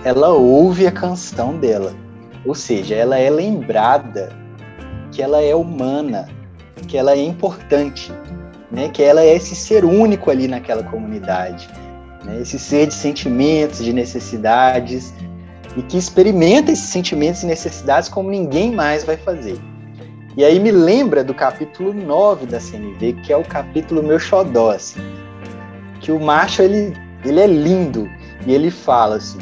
ela 0.06 0.30
ouve 0.30 0.86
a 0.86 0.92
canção 0.92 1.58
dela. 1.58 1.96
Ou 2.46 2.54
seja, 2.54 2.94
ela 2.94 3.18
é 3.18 3.32
lembrada 3.32 4.32
que 5.12 5.22
ela 5.22 5.42
é 5.42 5.56
humana, 5.56 6.30
que 6.88 6.96
ela 6.96 7.13
é 7.13 7.25
importante, 7.25 8.13
né? 8.72 8.90
Que 8.90 9.02
ela 9.02 9.22
é 9.22 9.36
esse 9.36 9.56
ser 9.56 9.84
único 9.84 10.30
ali 10.30 10.48
naquela 10.48 10.84
comunidade, 10.84 11.68
né? 12.24 12.40
Esse 12.40 12.60
ser 12.60 12.86
de 12.86 12.94
sentimentos, 12.94 13.84
de 13.84 13.94
necessidades 13.94 15.12
e 15.75 15.82
que 15.82 15.98
experimenta 15.98 16.72
esses 16.72 16.90
sentimentos 16.90 17.42
e 17.42 17.48
necessidades 17.48 18.10
como 18.10 18.30
ninguém 18.30 18.72
mais 18.72 19.04
vai 19.04 19.18
fazer. 19.18 19.60
E 20.36 20.44
aí 20.44 20.60
me 20.60 20.72
lembra 20.72 21.24
do 21.24 21.32
capítulo 21.32 21.94
9 21.94 22.48
da 22.48 22.60
CNV, 22.60 23.13
que 23.22 23.32
é 23.32 23.38
o 23.38 23.44
capítulo 23.44 24.02
meu 24.02 24.18
xodó, 24.18 24.72
assim, 24.72 25.00
que 26.02 26.12
o 26.12 26.20
macho, 26.20 26.63
ele, 26.63 26.98
ele 27.24 27.40
é 27.40 27.46
lindo, 27.46 28.10
e 28.48 28.52
ele 28.52 28.72
fala 28.72 29.18
assim, 29.18 29.38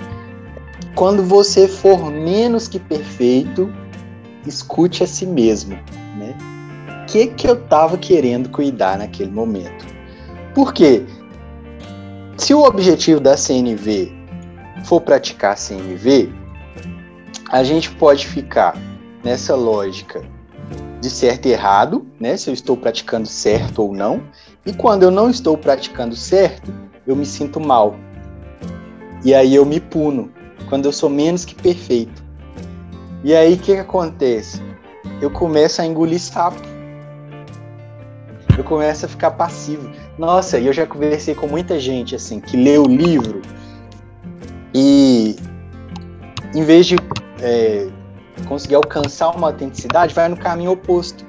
quando 0.93 1.23
você 1.23 1.65
for 1.65 2.11
menos 2.11 2.67
que 2.67 2.77
perfeito, 2.77 3.73
escute 4.45 5.01
a 5.01 5.07
si 5.07 5.25
mesmo, 5.25 5.79
né? 6.17 6.35
O 7.03 7.05
que, 7.05 7.27
que 7.27 7.47
eu 7.47 7.53
estava 7.53 7.97
querendo 7.97 8.49
cuidar 8.49 8.97
naquele 8.97 9.31
momento? 9.31 9.85
Por 10.53 10.73
quê? 10.73 11.05
Se 12.35 12.53
o 12.53 12.63
objetivo 12.63 13.21
da 13.21 13.37
CNV 13.37 14.11
for 14.83 14.99
praticar 14.99 15.57
CNV, 15.57 16.29
a 17.49 17.63
gente 17.63 17.89
pode 17.91 18.27
ficar 18.27 18.75
nessa 19.23 19.55
lógica 19.55 20.21
de 21.01 21.09
certo 21.09 21.47
e 21.47 21.51
errado, 21.51 22.05
né? 22.19 22.37
Se 22.37 22.49
eu 22.49 22.53
estou 22.53 22.77
praticando 22.77 23.27
certo 23.27 23.81
ou 23.81 23.93
não. 23.93 24.23
E 24.65 24.71
quando 24.71 25.03
eu 25.03 25.11
não 25.11 25.29
estou 25.29 25.57
praticando 25.57 26.15
certo, 26.15 26.71
eu 27.05 27.15
me 27.15 27.25
sinto 27.25 27.59
mal. 27.59 27.95
E 29.25 29.33
aí 29.33 29.55
eu 29.55 29.65
me 29.65 29.79
puno, 29.79 30.31
quando 30.69 30.85
eu 30.85 30.91
sou 30.91 31.09
menos 31.09 31.43
que 31.43 31.55
perfeito. 31.55 32.23
E 33.23 33.35
aí 33.35 33.55
o 33.55 33.57
que, 33.57 33.73
que 33.73 33.79
acontece? 33.79 34.61
Eu 35.19 35.31
começo 35.31 35.81
a 35.81 35.85
engolir 35.85 36.19
sapo. 36.19 36.61
Eu 38.57 38.63
começo 38.63 39.05
a 39.05 39.09
ficar 39.09 39.31
passivo. 39.31 39.89
Nossa, 40.17 40.59
e 40.59 40.67
eu 40.67 40.73
já 40.73 40.85
conversei 40.85 41.33
com 41.33 41.47
muita 41.47 41.79
gente 41.79 42.15
assim 42.15 42.39
que 42.39 42.55
lê 42.55 42.77
o 42.77 42.85
livro 42.85 43.41
e 44.73 45.35
em 46.53 46.63
vez 46.63 46.85
de 46.85 46.95
é, 47.41 47.87
conseguir 48.47 48.75
alcançar 48.75 49.29
uma 49.29 49.47
autenticidade, 49.47 50.13
vai 50.13 50.27
no 50.27 50.37
caminho 50.37 50.71
oposto. 50.71 51.25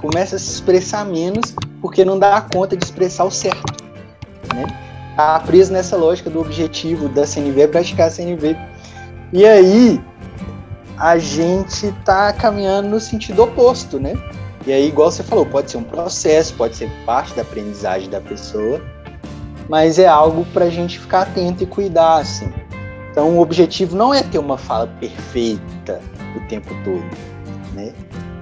Começa 0.00 0.36
a 0.36 0.38
se 0.38 0.52
expressar 0.52 1.04
menos 1.04 1.54
porque 1.80 2.04
não 2.04 2.18
dá 2.18 2.40
conta 2.40 2.76
de 2.76 2.84
expressar 2.84 3.24
o 3.24 3.30
certo. 3.30 3.84
Né? 4.54 4.66
Tá 5.16 5.40
preso 5.40 5.72
nessa 5.72 5.96
lógica 5.96 6.30
do 6.30 6.40
objetivo 6.40 7.08
da 7.08 7.26
CNV 7.26 7.62
é 7.62 7.66
praticar 7.66 8.08
a 8.08 8.10
CNV. 8.10 8.56
E 9.32 9.44
aí 9.44 10.00
a 10.96 11.18
gente 11.18 11.92
tá 12.04 12.32
caminhando 12.32 12.88
no 12.88 13.00
sentido 13.00 13.42
oposto, 13.42 14.00
né? 14.00 14.14
E 14.66 14.72
aí, 14.72 14.88
igual 14.88 15.10
você 15.10 15.22
falou, 15.22 15.46
pode 15.46 15.70
ser 15.70 15.78
um 15.78 15.82
processo, 15.82 16.54
pode 16.54 16.76
ser 16.76 16.90
parte 17.06 17.34
da 17.34 17.42
aprendizagem 17.42 18.10
da 18.10 18.20
pessoa, 18.20 18.82
mas 19.68 19.98
é 19.98 20.06
algo 20.06 20.44
para 20.52 20.66
a 20.66 20.70
gente 20.70 20.98
ficar 20.98 21.22
atento 21.22 21.62
e 21.62 21.66
cuidar, 21.66 22.18
assim. 22.18 22.52
Então, 23.18 23.36
o 23.36 23.40
objetivo 23.40 23.96
não 23.96 24.14
é 24.14 24.22
ter 24.22 24.38
uma 24.38 24.56
fala 24.56 24.86
perfeita, 25.00 26.00
o 26.36 26.40
tempo 26.46 26.72
todo, 26.84 27.04
né? 27.74 27.92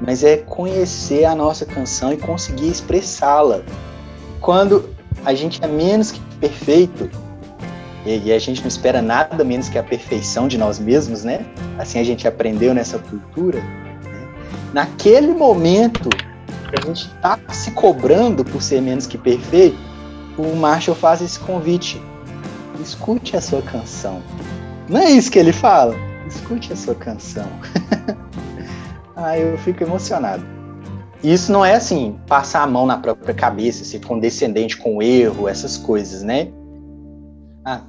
Mas 0.03 0.23
é 0.23 0.37
conhecer 0.37 1.25
a 1.25 1.35
nossa 1.35 1.65
canção 1.65 2.13
e 2.13 2.19
conseguir 2.19 2.69
expressá-la. 2.69 3.63
Quando 4.39 4.91
a 5.25 5.33
gente 5.33 5.65
é 5.65 5.67
menos 5.67 6.13
que 6.13 6.21
perfeito, 6.39 7.09
e 8.05 8.31
a 8.31 8.39
gente 8.39 8.61
não 8.61 8.69
espera 8.69 9.01
nada 9.01 9.43
menos 9.43 9.71
que 9.71 9.79
a 9.79 9.83
perfeição 9.83 10.47
de 10.47 10.59
nós 10.59 10.79
mesmos, 10.79 11.25
né? 11.25 11.47
Assim 11.79 11.99
a 11.99 12.05
gente 12.05 12.29
aprendeu 12.29 12.75
nessa 12.75 12.99
cultura. 12.99 13.61
Né? 13.61 14.29
Naquele 14.75 15.33
momento 15.33 16.11
a 16.71 16.87
gente 16.87 17.07
está 17.07 17.41
se 17.49 17.71
cobrando 17.71 18.45
por 18.45 18.61
ser 18.61 18.83
menos 18.83 19.07
que 19.07 19.17
perfeito, 19.17 19.79
o 20.37 20.55
Marshall 20.55 20.95
faz 20.95 21.23
esse 21.23 21.39
convite. 21.39 21.99
Escute 22.79 23.39
a 23.39 23.41
sua 23.41 23.63
canção. 23.63 24.23
Não 24.89 25.01
é 25.01 25.11
isso 25.11 25.31
que 25.31 25.39
ele 25.39 25.53
fala? 25.53 25.95
escute 26.29 26.73
a 26.73 26.77
sua 26.77 26.95
canção. 26.95 27.47
ah, 29.15 29.39
eu 29.39 29.57
fico 29.59 29.83
emocionado. 29.83 30.45
Isso 31.23 31.51
não 31.51 31.65
é 31.65 31.75
assim, 31.75 32.19
passar 32.27 32.63
a 32.63 32.67
mão 32.67 32.87
na 32.87 32.99
própria 32.99 33.35
cabeça, 33.35 33.85
ser 33.85 34.01
condescendente 34.01 34.77
com 34.77 34.97
o 34.97 35.03
erro, 35.03 35.49
essas 35.49 35.77
coisas, 35.77 36.23
né? 36.23 36.53
Ah, 37.65 37.83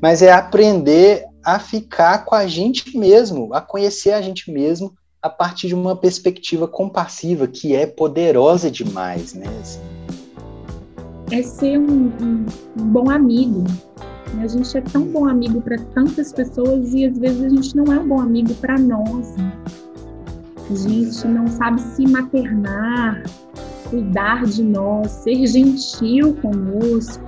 mas 0.00 0.22
é 0.22 0.32
aprender 0.32 1.24
a 1.44 1.58
ficar 1.58 2.24
com 2.24 2.34
a 2.34 2.46
gente 2.46 2.96
mesmo, 2.96 3.52
a 3.52 3.60
conhecer 3.60 4.12
a 4.12 4.20
gente 4.20 4.50
mesmo 4.50 4.94
a 5.20 5.30
partir 5.30 5.68
de 5.68 5.74
uma 5.74 5.96
perspectiva 5.96 6.68
compassiva 6.68 7.46
que 7.46 7.74
é 7.74 7.86
poderosa 7.86 8.70
demais, 8.70 9.32
né? 9.32 9.46
É 11.30 11.42
ser 11.42 11.78
um, 11.78 12.12
um, 12.20 12.46
um 12.78 12.84
bom 12.84 13.10
amigo, 13.10 13.64
a 14.42 14.46
gente 14.46 14.76
é 14.76 14.80
tão 14.80 15.02
bom 15.04 15.28
amigo 15.28 15.60
para 15.60 15.78
tantas 15.94 16.32
pessoas 16.32 16.92
e 16.92 17.04
às 17.06 17.18
vezes 17.18 17.44
a 17.44 17.48
gente 17.48 17.76
não 17.76 17.92
é 17.92 17.98
um 17.98 18.08
bom 18.08 18.20
amigo 18.20 18.54
para 18.54 18.78
nós. 18.78 19.36
Né? 19.36 19.52
A 20.70 20.74
gente 20.74 21.28
não 21.28 21.46
sabe 21.46 21.80
se 21.80 22.06
maternar, 22.06 23.22
cuidar 23.90 24.44
de 24.44 24.62
nós, 24.62 25.10
ser 25.10 25.46
gentil 25.46 26.34
conosco. 26.36 27.22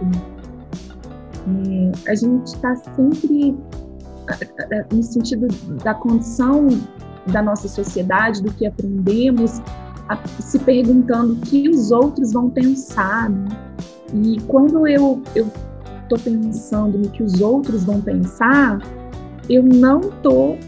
É, 1.69 2.11
a 2.11 2.15
gente 2.15 2.47
está 2.47 2.75
sempre 2.75 3.57
no 4.93 5.03
sentido 5.03 5.47
da 5.83 5.95
condição 5.95 6.69
da 7.27 7.43
nossa 7.43 7.69
sociedade, 7.69 8.43
do 8.43 8.53
que 8.53 8.67
aprendemos, 8.67 9.61
a, 10.09 10.17
se 10.41 10.59
perguntando 10.61 11.35
o 11.35 11.37
que 11.37 11.69
os 11.69 11.91
outros 11.91 12.33
vão 12.33 12.49
pensar. 12.51 13.31
Né? 13.31 13.49
E 14.15 14.41
quando 14.43 14.87
eu, 14.87 15.23
eu 15.35 15.51
estou 16.07 16.19
pensando 16.19 16.99
no 16.99 17.11
que 17.11 17.23
os 17.23 17.41
outros 17.41 17.85
vão 17.85 18.01
pensar, 18.01 18.79
eu 19.49 19.63
não 19.63 20.01
estou 20.01 20.59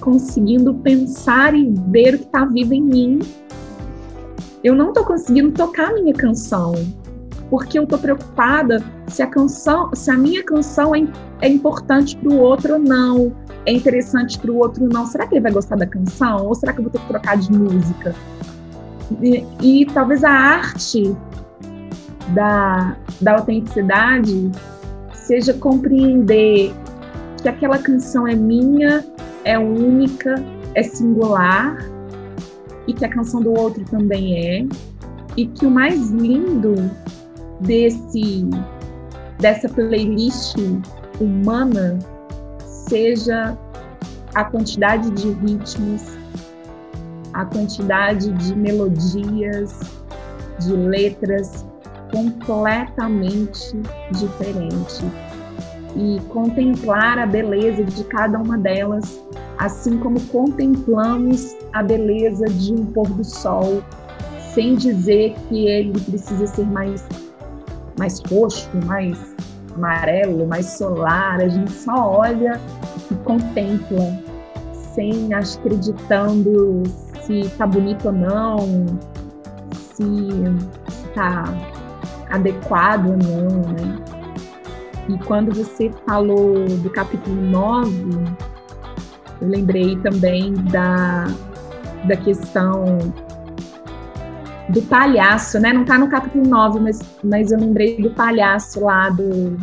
conseguindo 0.00 0.74
pensar 0.74 1.54
e 1.54 1.72
ver 1.88 2.14
o 2.14 2.18
que 2.18 2.24
está 2.24 2.44
vivo 2.44 2.74
em 2.74 2.82
mim. 2.82 3.18
Eu 4.62 4.74
não 4.74 4.88
estou 4.88 5.04
conseguindo 5.04 5.50
tocar 5.52 5.92
minha 5.94 6.12
canção, 6.12 6.74
porque 7.50 7.78
eu 7.78 7.84
estou 7.84 7.98
preocupada 7.98 8.82
se 9.08 9.22
a 9.22 9.26
canção, 9.26 9.90
se 9.94 10.10
a 10.10 10.16
minha 10.16 10.42
canção 10.42 10.94
é, 10.94 11.06
é 11.40 11.48
importante 11.48 12.16
para 12.16 12.32
o 12.32 12.38
outro 12.38 12.74
ou 12.74 12.78
não, 12.78 13.32
é 13.64 13.72
interessante 13.72 14.38
para 14.38 14.50
o 14.50 14.56
outro 14.56 14.84
ou 14.84 14.90
não. 14.90 15.06
Será 15.06 15.26
que 15.26 15.34
ele 15.34 15.42
vai 15.42 15.52
gostar 15.52 15.76
da 15.76 15.86
canção? 15.86 16.46
Ou 16.46 16.54
será 16.54 16.72
que 16.72 16.80
eu 16.80 16.84
vou 16.84 16.92
ter 16.92 17.00
que 17.00 17.08
trocar 17.08 17.36
de 17.36 17.52
música? 17.52 18.14
E, 19.22 19.44
e 19.62 19.86
talvez 19.86 20.24
a 20.24 20.30
arte 20.30 21.16
da, 22.34 22.96
da 23.20 23.36
autenticidade 23.36 24.50
seja 25.26 25.52
compreender 25.54 26.72
que 27.42 27.48
aquela 27.48 27.78
canção 27.78 28.26
é 28.26 28.34
minha, 28.34 29.04
é 29.44 29.58
única, 29.58 30.36
é 30.74 30.82
singular 30.82 31.76
e 32.86 32.92
que 32.92 33.04
a 33.04 33.08
canção 33.08 33.40
do 33.42 33.52
outro 33.52 33.84
também 33.84 34.38
é, 34.38 34.66
e 35.36 35.46
que 35.46 35.66
o 35.66 35.70
mais 35.70 36.10
lindo 36.10 36.74
desse 37.60 38.48
dessa 39.40 39.68
playlist 39.68 40.56
humana 41.20 41.98
seja 42.88 43.58
a 44.34 44.44
quantidade 44.44 45.10
de 45.10 45.30
ritmos, 45.32 46.02
a 47.34 47.44
quantidade 47.44 48.32
de 48.32 48.54
melodias, 48.54 49.78
de 50.60 50.72
letras 50.72 51.65
completamente 52.16 53.76
diferente 54.12 55.04
e 55.94 56.18
contemplar 56.30 57.18
a 57.18 57.26
beleza 57.26 57.84
de 57.84 58.04
cada 58.04 58.38
uma 58.38 58.56
delas, 58.56 59.20
assim 59.58 59.98
como 59.98 60.18
contemplamos 60.28 61.54
a 61.74 61.82
beleza 61.82 62.46
de 62.46 62.72
um 62.72 62.86
pôr 62.86 63.08
do 63.08 63.24
sol, 63.24 63.82
sem 64.54 64.76
dizer 64.76 65.34
que 65.48 65.66
ele 65.66 65.98
precisa 66.00 66.46
ser 66.46 66.66
mais 66.66 67.06
mais 67.98 68.20
roxo, 68.30 68.68
mais 68.84 69.34
amarelo, 69.74 70.46
mais 70.46 70.66
solar, 70.66 71.40
a 71.40 71.48
gente 71.48 71.72
só 71.72 72.18
olha 72.18 72.60
e 73.10 73.14
contempla, 73.24 74.22
sem 74.94 75.32
acreditando 75.32 76.82
se 77.22 77.40
está 77.40 77.66
bonito 77.66 78.06
ou 78.06 78.12
não, 78.12 78.58
se 79.94 80.04
está 81.08 81.44
adequado 82.30 83.06
ou 83.06 83.16
não, 83.16 83.72
né? 83.72 84.16
E 85.08 85.18
quando 85.24 85.54
você 85.54 85.90
falou 86.04 86.54
do 86.82 86.90
capítulo 86.90 87.40
9, 87.40 87.90
eu 89.40 89.48
lembrei 89.48 89.96
também 89.96 90.52
da, 90.54 91.26
da 92.08 92.16
questão 92.16 92.98
do 94.68 94.82
palhaço, 94.82 95.60
né? 95.60 95.72
Não 95.72 95.82
está 95.82 95.98
no 95.98 96.08
capítulo 96.08 96.46
9, 96.46 96.80
mas, 96.80 96.98
mas 97.22 97.52
eu 97.52 97.58
lembrei 97.58 98.00
do 98.02 98.10
palhaço 98.10 98.80
lá, 98.80 99.10
do, 99.10 99.56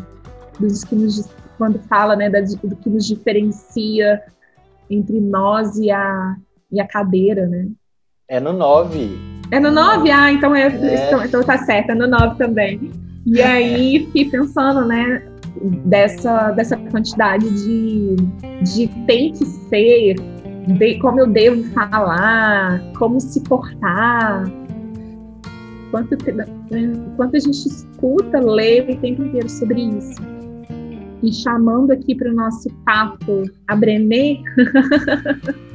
dos 0.59 0.83
que 0.83 0.95
nos, 0.95 1.29
quando 1.57 1.79
fala 1.79 2.15
né, 2.15 2.29
do 2.29 2.75
que 2.77 2.89
nos 2.89 3.05
diferencia 3.05 4.21
entre 4.89 5.19
nós 5.19 5.77
e 5.77 5.91
a, 5.91 6.35
e 6.71 6.79
a 6.79 6.87
cadeira, 6.87 7.47
né? 7.47 7.67
É 8.27 8.39
no 8.39 8.53
9. 8.53 9.32
É 9.53 9.59
no 9.59 9.69
9? 9.69 10.09
Ah, 10.09 10.31
então, 10.31 10.55
é, 10.55 10.63
é. 10.63 11.07
Então, 11.07 11.23
então 11.23 11.43
tá 11.43 11.59
certo, 11.59 11.91
é 11.91 11.93
no 11.93 12.07
9 12.07 12.39
também. 12.39 12.89
E 13.23 13.39
aí 13.39 13.99
fiquei 14.07 14.25
pensando, 14.25 14.83
né, 14.83 15.21
dessa, 15.85 16.49
dessa 16.53 16.75
quantidade 16.75 17.47
de, 17.63 18.15
de 18.63 18.87
tem 19.05 19.31
que 19.31 19.45
ser, 19.45 20.15
de, 20.67 20.97
como 20.97 21.19
eu 21.19 21.27
devo 21.27 21.63
falar, 21.65 22.81
como 22.97 23.19
se 23.19 23.41
portar. 23.41 24.43
Quanto, 25.91 26.17
quanto 27.15 27.37
a 27.37 27.39
gente 27.39 27.67
escuta, 27.67 28.39
lê 28.39 28.81
o 28.81 28.97
tempo 28.97 29.23
inteiro 29.23 29.47
sobre 29.47 29.79
isso. 29.83 30.19
E 31.21 31.31
chamando 31.31 31.91
aqui 31.91 32.15
para 32.15 32.31
o 32.31 32.33
nosso 32.33 32.71
papo 32.83 33.43
a 33.67 33.75
Brené, 33.75 34.39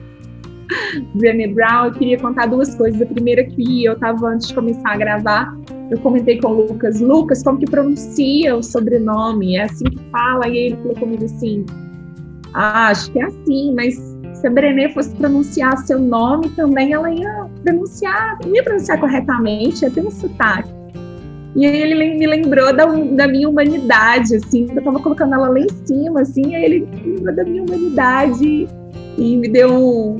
Brené 1.14 1.48
Brown, 1.48 1.86
eu 1.86 1.92
queria 1.92 2.18
contar 2.18 2.46
duas 2.46 2.74
coisas. 2.74 3.00
A 3.00 3.06
primeira 3.06 3.44
que 3.44 3.84
eu 3.84 3.94
estava 3.94 4.28
antes 4.28 4.48
de 4.48 4.54
começar 4.54 4.92
a 4.92 4.96
gravar, 4.96 5.56
eu 5.90 5.98
comentei 6.00 6.40
com 6.40 6.48
o 6.48 6.66
Lucas, 6.66 7.00
Lucas, 7.00 7.42
como 7.42 7.58
que 7.58 7.66
pronuncia 7.66 8.54
o 8.54 8.62
sobrenome? 8.62 9.56
É 9.56 9.64
assim 9.64 9.84
que 9.84 9.98
fala? 10.10 10.46
E 10.48 10.56
ele 10.56 10.76
falou 10.76 10.94
comigo 10.96 11.24
assim, 11.24 11.64
ah, 12.54 12.88
acho 12.88 13.10
que 13.12 13.18
é 13.18 13.24
assim, 13.24 13.74
mas 13.74 13.94
se 14.34 14.46
a 14.46 14.50
Brené 14.50 14.88
fosse 14.90 15.14
pronunciar 15.16 15.76
seu 15.78 15.98
nome 15.98 16.48
também, 16.50 16.92
ela 16.92 17.10
ia 17.12 17.46
pronunciar, 17.64 18.38
ia 18.46 18.62
pronunciar 18.62 19.00
corretamente, 19.00 19.84
ia 19.84 19.90
ter 19.90 20.06
um 20.06 20.10
sotaque. 20.10 20.78
E 21.56 21.66
aí 21.66 21.82
ele 21.82 22.16
me 22.16 22.26
lembrou 22.26 22.72
da, 22.72 22.84
da 22.86 23.26
minha 23.26 23.48
humanidade, 23.48 24.36
assim, 24.36 24.66
eu 24.70 24.84
tava 24.84 25.00
colocando 25.00 25.34
ela 25.34 25.48
lá 25.48 25.58
em 25.58 25.68
cima, 25.86 26.20
assim, 26.20 26.54
aí 26.54 26.64
ele 26.64 26.80
me 26.80 27.16
lembrou 27.16 27.34
da 27.34 27.44
minha 27.44 27.62
humanidade 27.62 28.68
e 29.16 29.36
me 29.36 29.48
deu 29.48 29.72
um, 29.72 30.16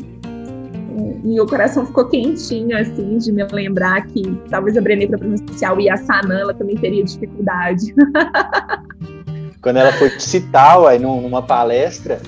meu 1.25 1.47
coração 1.47 1.87
ficou 1.87 2.07
quentinho, 2.07 2.77
assim, 2.77 3.19
de 3.19 3.31
me 3.33 3.45
lembrar 3.45 4.05
que 4.07 4.23
talvez 4.51 4.77
a 4.77 4.81
Brené 4.81 5.07
para 5.07 5.19
pronunciar 5.19 5.77
o 5.77 5.81
Yassanã, 5.81 6.41
ela 6.41 6.55
também 6.55 6.77
teria 6.77 7.05
dificuldade. 7.05 7.95
Quando 9.63 9.77
ela 9.77 9.93
foi 9.93 10.11
citar, 10.19 10.81
uai, 10.81 10.99
numa 10.99 11.43
palestra. 11.43 12.21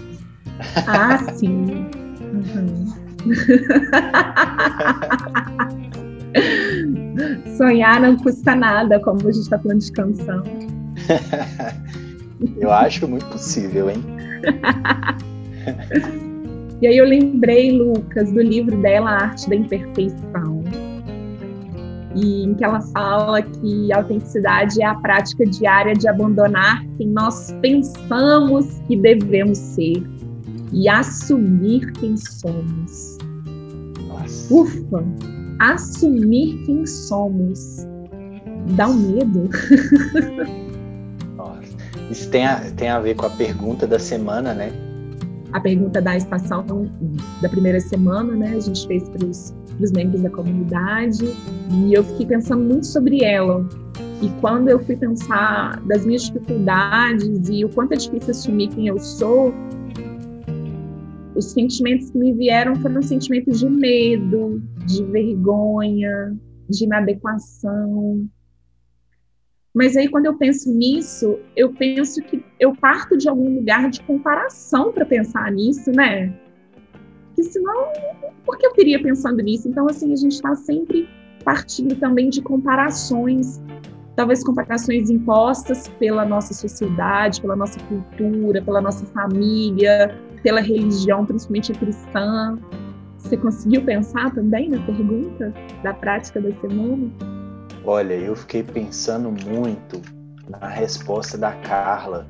Ah, 0.87 1.19
sim. 1.35 1.89
Uhum. 2.33 2.87
Sonhar 7.57 8.01
não 8.01 8.17
custa 8.17 8.55
nada, 8.55 9.01
como 9.01 9.19
a 9.21 9.33
gente 9.33 9.43
está 9.43 9.59
falando 9.59 9.81
de 9.81 9.93
canção. 9.93 10.43
Eu 12.59 12.73
acho 12.73 13.07
muito 13.07 13.27
possível, 13.27 13.91
hein? 13.91 14.03
E 16.81 16.87
aí 16.87 16.97
eu 16.97 17.05
lembrei, 17.05 17.73
Lucas, 17.73 18.33
do 18.33 18.41
livro 18.41 18.81
dela, 18.81 19.11
A 19.11 19.23
Arte 19.25 19.51
da 19.51 19.57
Imperfeição, 19.57 20.65
e 22.15 22.45
em 22.45 22.55
que 22.55 22.65
ela 22.65 22.81
fala 22.93 23.43
que 23.43 23.93
a 23.93 23.99
autenticidade 23.99 24.83
é 24.83 24.87
a 24.87 24.95
prática 24.95 25.45
diária 25.45 25.95
de 25.95 26.09
abandonar 26.09 26.85
quem 26.97 27.09
nós 27.09 27.55
pensamos 27.61 28.81
que 28.89 28.97
devemos 28.97 29.59
ser 29.59 30.03
e 30.73 30.89
assumir 30.89 31.93
quem 31.93 32.17
somos. 32.17 33.19
Nossa. 34.09 34.55
Ufa! 34.55 35.05
Assumir 35.61 36.63
quem 36.65 36.87
somos. 36.87 37.87
Dá 38.75 38.89
um 38.89 38.95
medo. 38.95 39.51
Nossa. 41.37 41.63
Isso 42.11 42.31
tem 42.31 42.47
a, 42.47 42.59
tem 42.77 42.89
a 42.89 42.99
ver 42.99 43.15
com 43.17 43.27
a 43.27 43.31
pergunta 43.31 43.87
da 43.87 43.99
semana, 43.99 44.55
né? 44.55 44.73
A 45.53 45.61
pergunta 45.61 46.01
da 46.01 46.17
estação 46.17 46.65
da 47.41 47.49
primeira 47.49 47.81
semana, 47.81 48.35
né? 48.35 48.55
A 48.57 48.61
gente 48.61 48.87
fez 48.87 49.09
para 49.09 49.27
os 49.27 49.93
membros 49.93 50.23
da 50.23 50.31
comunidade 50.31 51.25
e 51.71 51.93
eu 51.93 52.05
fiquei 52.05 52.27
pensando 52.27 52.63
muito 52.63 52.87
sobre 52.87 53.25
ela. 53.25 53.67
E 54.23 54.29
quando 54.41 54.69
eu 54.69 54.79
fui 54.79 54.97
pensar 54.97 55.81
das 55.87 56.05
minhas 56.05 56.25
dificuldades 56.25 57.49
e 57.49 57.65
o 57.65 57.69
quanto 57.71 57.93
é 57.93 57.97
difícil 57.97 58.31
assumir 58.31 58.69
quem 58.69 58.87
eu 58.89 58.99
sou, 58.99 59.53
os 61.35 61.47
sentimentos 61.53 62.11
que 62.11 62.19
me 62.19 62.33
vieram 62.35 62.77
foram 62.77 63.01
sentimentos 63.01 63.61
de 63.61 63.69
medo, 63.69 64.63
de 64.87 65.03
vergonha, 65.05 66.37
de 66.69 66.85
inadequação, 66.85 68.29
mas 69.73 69.97
aí, 69.97 70.09
quando 70.09 70.27
eu 70.27 70.37
penso 70.37 70.73
nisso, 70.73 71.39
eu 71.55 71.73
penso 71.73 72.21
que 72.23 72.45
eu 72.59 72.75
parto 72.75 73.17
de 73.17 73.29
algum 73.29 73.55
lugar 73.55 73.89
de 73.89 74.03
comparação 74.03 74.93
para 74.93 75.07
pensar 75.07 75.51
nisso, 75.53 75.93
né? 75.93 76.35
Que 77.37 77.45
senão, 77.45 77.87
por 78.45 78.59
que 78.59 78.67
eu 78.67 78.73
teria 78.73 79.01
pensando 79.01 79.41
nisso? 79.41 79.69
Então, 79.69 79.89
assim, 79.89 80.13
a 80.13 80.17
gente 80.17 80.33
está 80.33 80.55
sempre 80.57 81.09
partindo 81.45 81.95
também 81.95 82.29
de 82.29 82.43
comparações, 82.43 83.63
talvez 84.17 84.43
comparações 84.43 85.09
impostas 85.09 85.87
pela 86.01 86.25
nossa 86.25 86.53
sociedade, 86.53 87.41
pela 87.41 87.55
nossa 87.55 87.79
cultura, 87.85 88.61
pela 88.61 88.81
nossa 88.81 89.07
família, 89.07 90.19
pela 90.43 90.61
religião, 90.61 91.25
principalmente 91.25 91.71
a 91.71 91.75
cristã. 91.77 92.59
Você 93.19 93.37
conseguiu 93.37 93.85
pensar 93.85 94.35
também 94.35 94.69
na 94.69 94.85
pergunta 94.85 95.55
da 95.85 95.95
prática 95.95 96.41
da 96.41 96.53
semana? 96.61 97.40
Olha, 97.85 98.15
eu 98.15 98.37
fiquei 98.37 98.63
pensando 98.63 99.31
muito 99.31 100.03
na 100.49 100.69
resposta 100.69 101.39
da 101.39 101.53
Carla, 101.53 102.27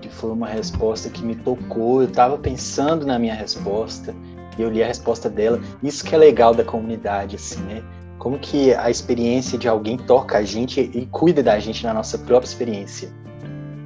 que 0.00 0.08
foi 0.08 0.30
uma 0.30 0.46
resposta 0.46 1.10
que 1.10 1.24
me 1.24 1.34
tocou. 1.34 2.02
Eu 2.02 2.08
estava 2.08 2.38
pensando 2.38 3.04
na 3.04 3.18
minha 3.18 3.34
resposta 3.34 4.14
e 4.56 4.62
eu 4.62 4.70
li 4.70 4.82
a 4.82 4.86
resposta 4.86 5.28
dela. 5.28 5.60
Isso 5.82 6.04
que 6.04 6.14
é 6.14 6.18
legal 6.18 6.54
da 6.54 6.64
comunidade, 6.64 7.36
assim, 7.36 7.60
né? 7.62 7.82
Como 8.18 8.38
que 8.38 8.72
a 8.74 8.90
experiência 8.90 9.58
de 9.58 9.68
alguém 9.68 9.96
toca 9.96 10.38
a 10.38 10.42
gente 10.42 10.80
e 10.80 11.06
cuida 11.06 11.42
da 11.42 11.58
gente 11.58 11.84
na 11.84 11.94
nossa 11.94 12.18
própria 12.18 12.48
experiência. 12.48 13.10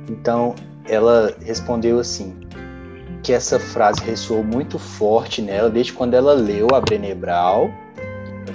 Então, 0.09 0.55
ela 0.87 1.35
respondeu 1.40 1.98
assim: 1.98 2.35
que 3.22 3.33
essa 3.33 3.59
frase 3.59 4.02
ressoou 4.02 4.42
muito 4.42 4.78
forte 4.78 5.40
nela 5.40 5.70
desde 5.70 5.92
quando 5.92 6.14
ela 6.14 6.33
leu 6.33 6.68
a 6.74 6.81
Brené 6.81 7.14
Brown 7.14 7.70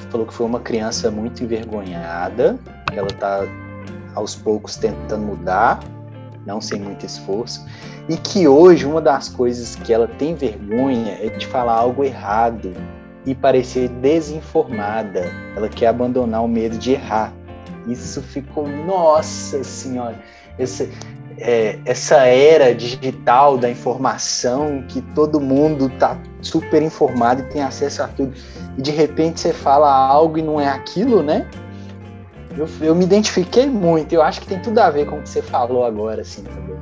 falou 0.10 0.26
que 0.26 0.34
foi 0.34 0.46
uma 0.46 0.60
criança 0.60 1.12
muito 1.12 1.43
envergonhada, 1.43 2.58
que 2.91 2.98
ela 2.98 3.08
está 3.08 3.41
aos 4.15 4.36
poucos 4.36 4.76
tentando 4.76 5.24
mudar, 5.24 5.80
não 6.46 6.62
sem 6.62 6.80
muito 6.80 7.06
esforço, 7.06 7.65
e 8.10 8.15
que 8.17 8.48
hoje 8.48 8.86
uma 8.86 9.02
das 9.02 9.30
coisas 9.30 9.76
que 9.76 9.93
ela 9.93 10.08
tem 10.08 10.34
vergonha 10.34 11.17
é 11.22 11.30
de 11.30 11.46
falar 11.46 11.74
algo 11.74 12.04
errado 12.04 12.74
e 13.26 13.36
parecer 13.36 13.89
desinformada. 13.89 15.26
Ela 15.56 15.67
quer 15.67 15.88
abandonar 15.88 16.43
o 16.43 16.48
medo 16.48 16.78
de 16.78 16.93
errar. 16.93 17.34
Isso 17.86 18.22
ficou, 18.22 18.67
nossa 18.67 19.63
senhora, 19.63 20.17
essa, 20.58 20.88
é, 21.38 21.80
essa 21.86 22.26
era 22.26 22.73
digital 22.73 23.58
da 23.58 23.69
informação 23.69 24.84
que 24.88 25.02
todo 25.13 25.39
mundo 25.39 25.88
está 25.88 26.19
super 26.41 26.82
informado 26.82 27.41
e 27.41 27.45
tem 27.45 27.62
acesso 27.62 28.04
a 28.04 28.08
tudo 28.08 28.34
e 28.78 28.82
de 28.82 28.91
repente 28.91 29.39
você 29.39 29.54
fala 29.54 29.91
algo 29.91 30.38
e 30.38 30.41
não 30.41 30.60
é 30.60 30.67
aquilo, 30.67 31.23
né? 31.23 31.47
Eu, 32.56 32.67
eu 32.82 32.95
me 32.95 33.04
identifiquei 33.04 33.67
muito, 33.67 34.13
eu 34.13 34.21
acho 34.21 34.41
que 34.41 34.47
tem 34.47 34.60
tudo 34.60 34.80
a 34.80 34.89
ver 34.89 35.06
com 35.06 35.17
o 35.17 35.21
que 35.21 35.30
você 35.30 35.41
falou 35.41 35.86
agora, 35.86 36.21
assim, 36.21 36.43
também. 36.43 36.76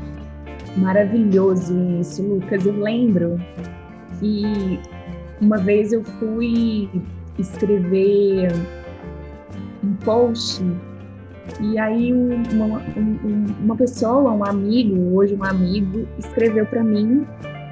Maravilhoso 0.77 1.77
isso, 1.99 2.21
Lucas. 2.21 2.65
Eu 2.65 2.79
lembro 2.79 3.39
que 4.19 4.79
uma 5.41 5.57
vez 5.57 5.91
eu 5.91 6.03
fui 6.03 6.89
escrever 7.37 8.53
um 9.83 9.93
post 10.03 10.63
e 11.62 11.77
aí 11.77 12.12
uma, 12.13 12.81
um, 12.97 13.45
uma 13.63 13.75
pessoa, 13.75 14.31
um 14.31 14.43
amigo, 14.45 15.15
hoje 15.15 15.36
um 15.36 15.43
amigo, 15.43 16.08
escreveu 16.17 16.65
para 16.65 16.84
mim 16.84 17.25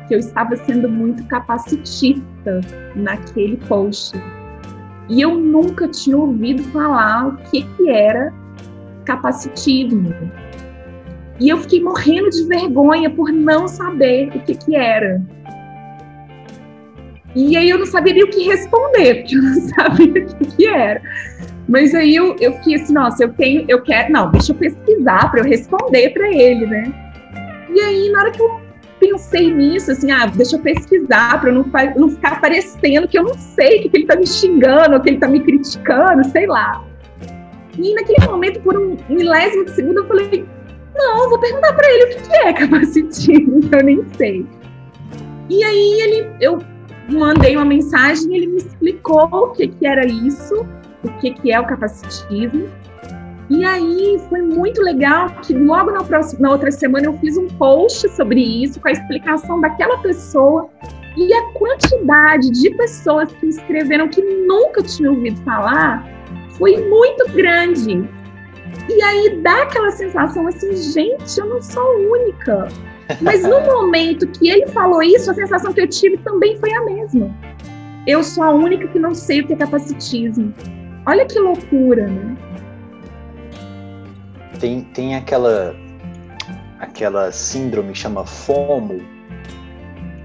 que 0.07 0.15
eu 0.15 0.19
estava 0.19 0.55
sendo 0.55 0.89
muito 0.89 1.23
capacitista 1.25 2.61
naquele 2.95 3.57
post. 3.67 4.17
E 5.09 5.21
eu 5.21 5.37
nunca 5.37 5.87
tinha 5.87 6.17
ouvido 6.17 6.63
falar 6.63 7.27
o 7.27 7.37
que, 7.49 7.63
que 7.63 7.89
era 7.89 8.33
capacitismo. 9.05 10.13
E 11.39 11.49
eu 11.49 11.57
fiquei 11.57 11.81
morrendo 11.81 12.29
de 12.29 12.43
vergonha 12.45 13.09
por 13.09 13.31
não 13.31 13.67
saber 13.67 14.29
o 14.29 14.39
que, 14.41 14.55
que 14.55 14.75
era. 14.75 15.21
E 17.35 17.57
aí 17.57 17.69
eu 17.69 17.79
não 17.79 17.85
sabia 17.85 18.13
nem 18.13 18.23
o 18.23 18.29
que 18.29 18.43
responder, 18.43 19.15
porque 19.15 19.35
eu 19.35 19.41
não 19.41 19.61
sabia 19.75 20.23
o 20.23 20.25
que, 20.27 20.45
que 20.55 20.67
era. 20.67 21.01
Mas 21.67 21.95
aí 21.95 22.15
eu, 22.15 22.35
eu 22.39 22.53
fiquei 22.53 22.75
assim, 22.75 22.93
nossa, 22.93 23.23
eu 23.23 23.33
tenho, 23.33 23.65
eu 23.67 23.81
quero, 23.81 24.11
não, 24.11 24.31
deixa 24.31 24.51
eu 24.51 24.55
pesquisar 24.55 25.31
para 25.31 25.39
eu 25.39 25.45
responder 25.45 26.09
para 26.09 26.27
ele, 26.27 26.65
né? 26.65 26.93
E 27.73 27.79
aí, 27.79 28.09
na 28.11 28.19
hora 28.19 28.31
que 28.31 28.41
eu 28.41 28.61
pensei 28.99 29.53
nisso, 29.53 29.91
assim, 29.91 30.11
ah, 30.11 30.25
deixa 30.27 30.55
eu 30.55 30.61
pesquisar 30.61 31.39
para 31.39 31.51
não, 31.51 31.65
não 31.95 32.09
ficar 32.09 32.39
parecendo 32.39 33.07
que 33.07 33.17
eu 33.17 33.23
não 33.23 33.33
sei 33.33 33.79
que, 33.79 33.89
que 33.89 33.97
ele 33.97 34.03
está 34.03 34.15
me 34.15 34.27
xingando, 34.27 34.95
ou 34.95 35.01
que 35.01 35.09
ele 35.09 35.17
está 35.17 35.27
me 35.27 35.39
criticando, 35.39 36.23
sei 36.25 36.45
lá. 36.47 36.83
E 37.77 37.93
naquele 37.95 38.25
momento, 38.27 38.61
por 38.61 38.77
um 38.77 38.97
milésimo 39.09 39.65
de 39.65 39.71
segundo, 39.71 39.99
eu 39.99 40.07
falei, 40.07 40.45
não, 40.95 41.29
vou 41.29 41.39
perguntar 41.39 41.73
para 41.73 41.91
ele 41.91 42.03
o 42.03 42.07
que, 42.09 42.29
que 42.29 42.35
é 42.35 42.53
capacitismo, 42.53 43.61
eu 43.71 43.83
nem 43.83 44.05
sei. 44.15 44.45
E 45.49 45.63
aí 45.63 46.01
ele, 46.01 46.29
eu 46.39 46.59
mandei 47.09 47.55
uma 47.55 47.65
mensagem, 47.65 48.35
ele 48.35 48.47
me 48.47 48.57
explicou 48.57 49.27
o 49.31 49.49
que, 49.49 49.67
que 49.67 49.85
era 49.85 50.05
isso, 50.05 50.65
o 51.03 51.09
que, 51.19 51.31
que 51.31 51.51
é 51.51 51.59
o 51.59 51.65
capacitismo. 51.65 52.69
E 53.49 53.63
aí 53.65 54.19
foi 54.29 54.41
muito 54.41 54.81
legal 54.81 55.29
que 55.41 55.53
logo 55.53 55.91
na, 55.91 56.03
próxima, 56.03 56.41
na 56.41 56.51
outra 56.51 56.71
semana 56.71 57.05
eu 57.05 57.13
fiz 57.19 57.37
um 57.37 57.47
post 57.47 58.07
sobre 58.09 58.41
isso, 58.41 58.79
com 58.79 58.87
a 58.87 58.91
explicação 58.91 59.59
daquela 59.59 59.97
pessoa 59.97 60.69
E 61.17 61.33
a 61.33 61.43
quantidade 61.53 62.49
de 62.49 62.69
pessoas 62.71 63.31
que 63.33 63.47
escreveram 63.47 64.07
que 64.07 64.21
nunca 64.21 64.81
tinham 64.81 65.13
ouvido 65.13 65.39
falar 65.43 66.03
foi 66.57 66.77
muito 66.89 67.31
grande. 67.33 68.09
E 68.89 69.01
aí 69.01 69.41
dá 69.41 69.63
aquela 69.63 69.91
sensação 69.91 70.47
assim, 70.47 70.75
gente, 70.75 71.39
eu 71.39 71.45
não 71.45 71.61
sou 71.61 71.83
única. 72.11 72.67
Mas 73.21 73.43
no 73.43 73.61
momento 73.65 74.27
que 74.27 74.49
ele 74.49 74.67
falou 74.67 75.03
isso, 75.03 75.29
a 75.29 75.33
sensação 75.33 75.73
que 75.73 75.81
eu 75.81 75.87
tive 75.87 76.17
também 76.17 76.57
foi 76.57 76.73
a 76.73 76.83
mesma. 76.83 77.29
Eu 78.07 78.23
sou 78.23 78.43
a 78.43 78.51
única 78.51 78.87
que 78.87 78.99
não 78.99 79.13
sei 79.13 79.41
o 79.41 79.47
que 79.47 79.53
é 79.53 79.55
capacitismo. 79.55 80.53
Olha 81.05 81.25
que 81.25 81.39
loucura, 81.39 82.07
né? 82.07 82.37
Tem, 84.59 84.81
tem 84.81 85.15
aquela 85.15 85.75
aquela 86.79 87.31
síndrome 87.31 87.93
que 87.93 87.99
chama 87.99 88.25
FOMO, 88.25 89.01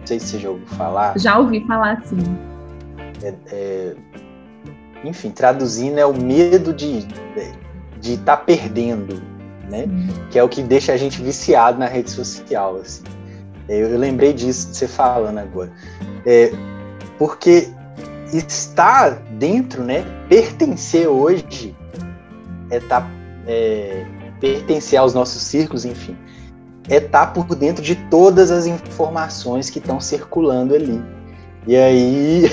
sei 0.05 0.19
se 0.19 0.29
você 0.29 0.39
já 0.39 0.51
ouviu 0.51 0.67
falar. 0.69 1.19
Já 1.19 1.39
ouvi 1.39 1.65
falar, 1.67 2.03
sim. 2.05 2.19
É, 3.23 3.35
é, 3.51 3.97
enfim, 5.05 5.31
traduzindo, 5.31 5.99
é 5.99 6.07
o 6.07 6.15
medo 6.15 6.73
de 6.73 7.07
de 8.01 8.13
estar 8.15 8.37
tá 8.37 8.43
perdendo, 8.45 9.21
né? 9.69 9.87
Que 10.31 10.39
é 10.39 10.43
o 10.43 10.49
que 10.49 10.63
deixa 10.63 10.93
a 10.93 10.97
gente 10.97 11.21
viciado 11.21 11.79
na 11.79 11.87
rede 11.87 12.11
social, 12.11 12.77
assim. 12.77 13.03
Eu, 13.69 13.89
eu 13.89 13.99
lembrei 13.99 14.33
disso 14.33 14.71
de 14.71 14.77
você 14.77 14.89
falando 14.89 15.39
agora. 15.39 15.71
É, 16.25 16.53
porque 17.19 17.69
estar 18.33 19.11
dentro, 19.39 19.83
né? 19.83 20.05
Pertencer 20.29 21.09
hoje 21.09 21.75
é, 22.71 22.81
tá, 22.81 23.09
é 23.47 24.05
pertencer 24.41 24.99
aos 24.99 25.15
nossos 25.15 25.43
círculos, 25.43 25.85
enfim, 25.85 26.17
é 26.89 26.97
estar 26.97 27.27
tá 27.27 27.33
por 27.33 27.55
dentro 27.55 27.83
de 27.83 27.95
todas 27.95 28.51
as 28.51 28.67
informações 28.67 29.69
que 29.71 29.79
estão 29.79 30.01
circulando 30.01 30.75
ali. 30.75 31.03
E 31.67 31.77
aí 31.77 32.51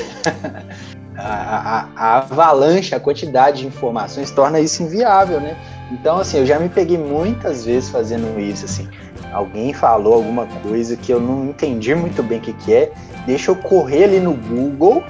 a, 1.16 1.24
a, 1.26 1.88
a, 1.96 2.18
avalanche, 2.18 2.94
a 2.94 3.00
quantidade 3.00 3.62
de 3.62 3.68
informações 3.68 4.32
torna 4.32 4.60
isso 4.60 4.84
inviável, 4.84 5.40
né? 5.40 5.56
Então, 5.92 6.20
assim, 6.20 6.38
eu 6.38 6.46
já 6.46 6.60
me 6.60 6.68
peguei 6.68 6.98
muitas 6.98 7.66
vezes 7.66 7.90
fazendo 7.90 8.40
isso, 8.40 8.66
assim. 8.66 8.90
Alguém 9.32 9.74
falou 9.74 10.16
alguma 10.16 10.48
coisa 10.64 10.96
que 10.98 11.12
eu 11.12 11.20
não 11.20 11.46
entendi 11.46 11.94
muito 11.94 12.24
bem 12.24 12.40
o 12.40 12.42
que, 12.42 12.54
que 12.54 12.74
é, 12.74 12.92
deixa 13.26 13.52
eu 13.52 13.56
correr 13.56 14.06
ali 14.06 14.20
no 14.20 14.34
Google, 14.34 15.04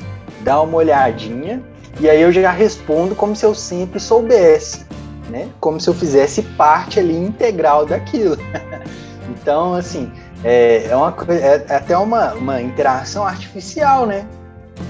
dar 0.46 0.62
uma 0.62 0.78
olhadinha, 0.78 1.60
e 2.00 2.08
aí 2.08 2.22
eu 2.22 2.32
já 2.32 2.52
respondo 2.52 3.16
como 3.16 3.36
se 3.36 3.44
eu 3.44 3.56
sempre 3.56 4.00
soubesse, 4.00 4.86
né? 5.28 5.50
Como 5.60 5.82
se 5.82 5.90
eu 5.90 5.94
fizesse 5.94 6.44
parte 6.44 7.00
ali 7.00 7.18
integral 7.18 7.86
daquilo. 7.86 8.38
Então, 9.28 9.74
assim, 9.74 10.12
é, 10.44 10.88
é, 10.88 10.96
uma, 10.96 11.16
é, 11.30 11.66
é 11.68 11.76
até 11.76 11.98
uma, 11.98 12.34
uma 12.34 12.62
interação 12.62 13.26
artificial, 13.26 14.06
né? 14.06 14.26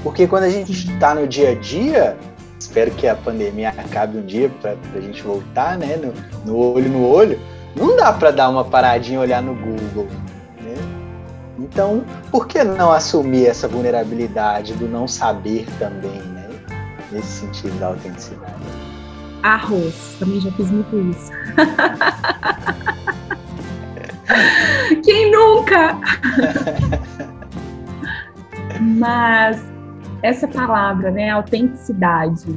Porque 0.04 0.28
quando 0.28 0.44
a 0.44 0.50
gente 0.50 0.72
está 0.72 1.14
no 1.14 1.28
dia 1.28 1.52
a 1.52 1.56
dia, 1.56 2.18
espero 2.60 2.92
que 2.92 3.08
a 3.08 3.16
pandemia 3.16 3.70
acabe 3.70 4.18
um 4.18 4.26
dia 4.26 4.50
para 4.62 4.76
a 4.96 5.02
gente 5.02 5.22
voltar, 5.22 5.78
né? 5.78 5.98
No, 5.98 6.14
no, 6.46 6.58
olho 6.58 6.90
no 6.90 7.06
olho, 7.06 7.40
não 7.76 7.98
dá 7.98 8.14
para 8.14 8.32
dar 8.32 8.50
uma 8.50 8.64
paradinha 8.64 9.18
e 9.18 9.22
olhar 9.22 9.42
no 9.42 9.56
Google. 9.56 10.08
Então, 11.58 12.04
por 12.32 12.48
que 12.48 12.64
não 12.64 12.92
assumir 12.92 13.48
essa 13.48 13.68
vulnerabilidade 13.68 14.74
do 14.74 14.88
não 14.88 15.08
saber 15.08 15.66
também, 15.80 16.22
né? 16.22 16.48
Nesse 17.12 17.46
sentido 17.46 17.80
da 17.80 17.88
autenticidade. 17.88 18.54
Arroz, 19.42 20.16
também 20.20 20.40
já 20.42 20.52
fiz 20.52 20.70
muito 20.72 21.00
isso. 21.12 21.32
Quem 25.04 25.32
nunca? 25.32 25.98
Mas 28.98 29.64
essa 30.24 30.48
palavra, 30.48 31.12
né, 31.12 31.30
autenticidade, 31.30 32.48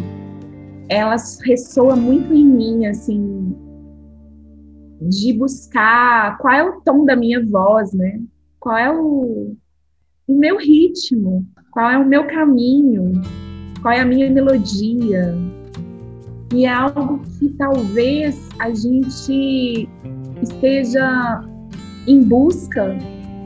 ela 0.88 1.16
ressoa 1.44 1.94
muito 1.94 2.32
em 2.32 2.46
mim, 2.46 2.86
assim, 2.86 3.54
de 5.02 5.34
buscar 5.34 6.38
qual 6.38 6.54
é 6.54 6.64
o 6.64 6.80
tom 6.80 7.04
da 7.04 7.14
minha 7.14 7.44
voz, 7.46 7.92
né? 7.92 8.18
Qual 8.60 8.76
é 8.76 8.90
o, 8.90 9.56
o 10.26 10.34
meu 10.38 10.58
ritmo? 10.58 11.46
Qual 11.70 11.90
é 11.90 11.96
o 11.96 12.06
meu 12.06 12.26
caminho? 12.26 13.12
Qual 13.80 13.94
é 13.94 14.00
a 14.00 14.04
minha 14.04 14.28
melodia? 14.30 15.34
E 16.52 16.64
é 16.64 16.72
algo 16.72 17.20
que 17.38 17.50
talvez 17.50 18.48
a 18.58 18.70
gente 18.70 19.88
esteja 20.42 21.44
em 22.06 22.22
busca, 22.24 22.96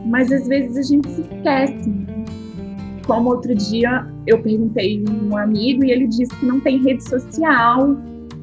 mas 0.06 0.32
às 0.32 0.46
vezes 0.46 0.76
a 0.76 0.82
gente 0.82 1.08
se 1.08 1.20
esquece. 1.20 1.92
Como 3.06 3.30
outro 3.30 3.54
dia 3.54 4.06
eu 4.26 4.40
perguntei 4.40 5.04
um 5.04 5.36
amigo 5.36 5.84
e 5.84 5.90
ele 5.90 6.06
disse 6.06 6.34
que 6.36 6.46
não 6.46 6.60
tem 6.60 6.82
rede 6.82 7.06
social, 7.06 7.96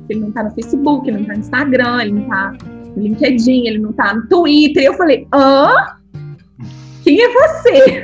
que 0.06 0.14
ele 0.14 0.20
não 0.20 0.32
tá 0.32 0.44
no 0.44 0.52
Facebook, 0.52 1.08
ele 1.08 1.20
não 1.20 1.26
tá 1.26 1.34
no 1.34 1.40
Instagram, 1.40 2.02
ele 2.02 2.12
não 2.12 2.28
tá 2.28 2.58
no 2.96 3.02
LinkedIn, 3.02 3.68
ele 3.68 3.80
não 3.80 3.94
tá 3.94 4.14
no 4.14 4.28
Twitter. 4.28 4.84
E 4.84 4.86
eu 4.86 4.94
falei, 4.94 5.28
hã? 5.34 5.99
Quem 7.10 7.20
é 7.20 7.30
você? 7.34 8.04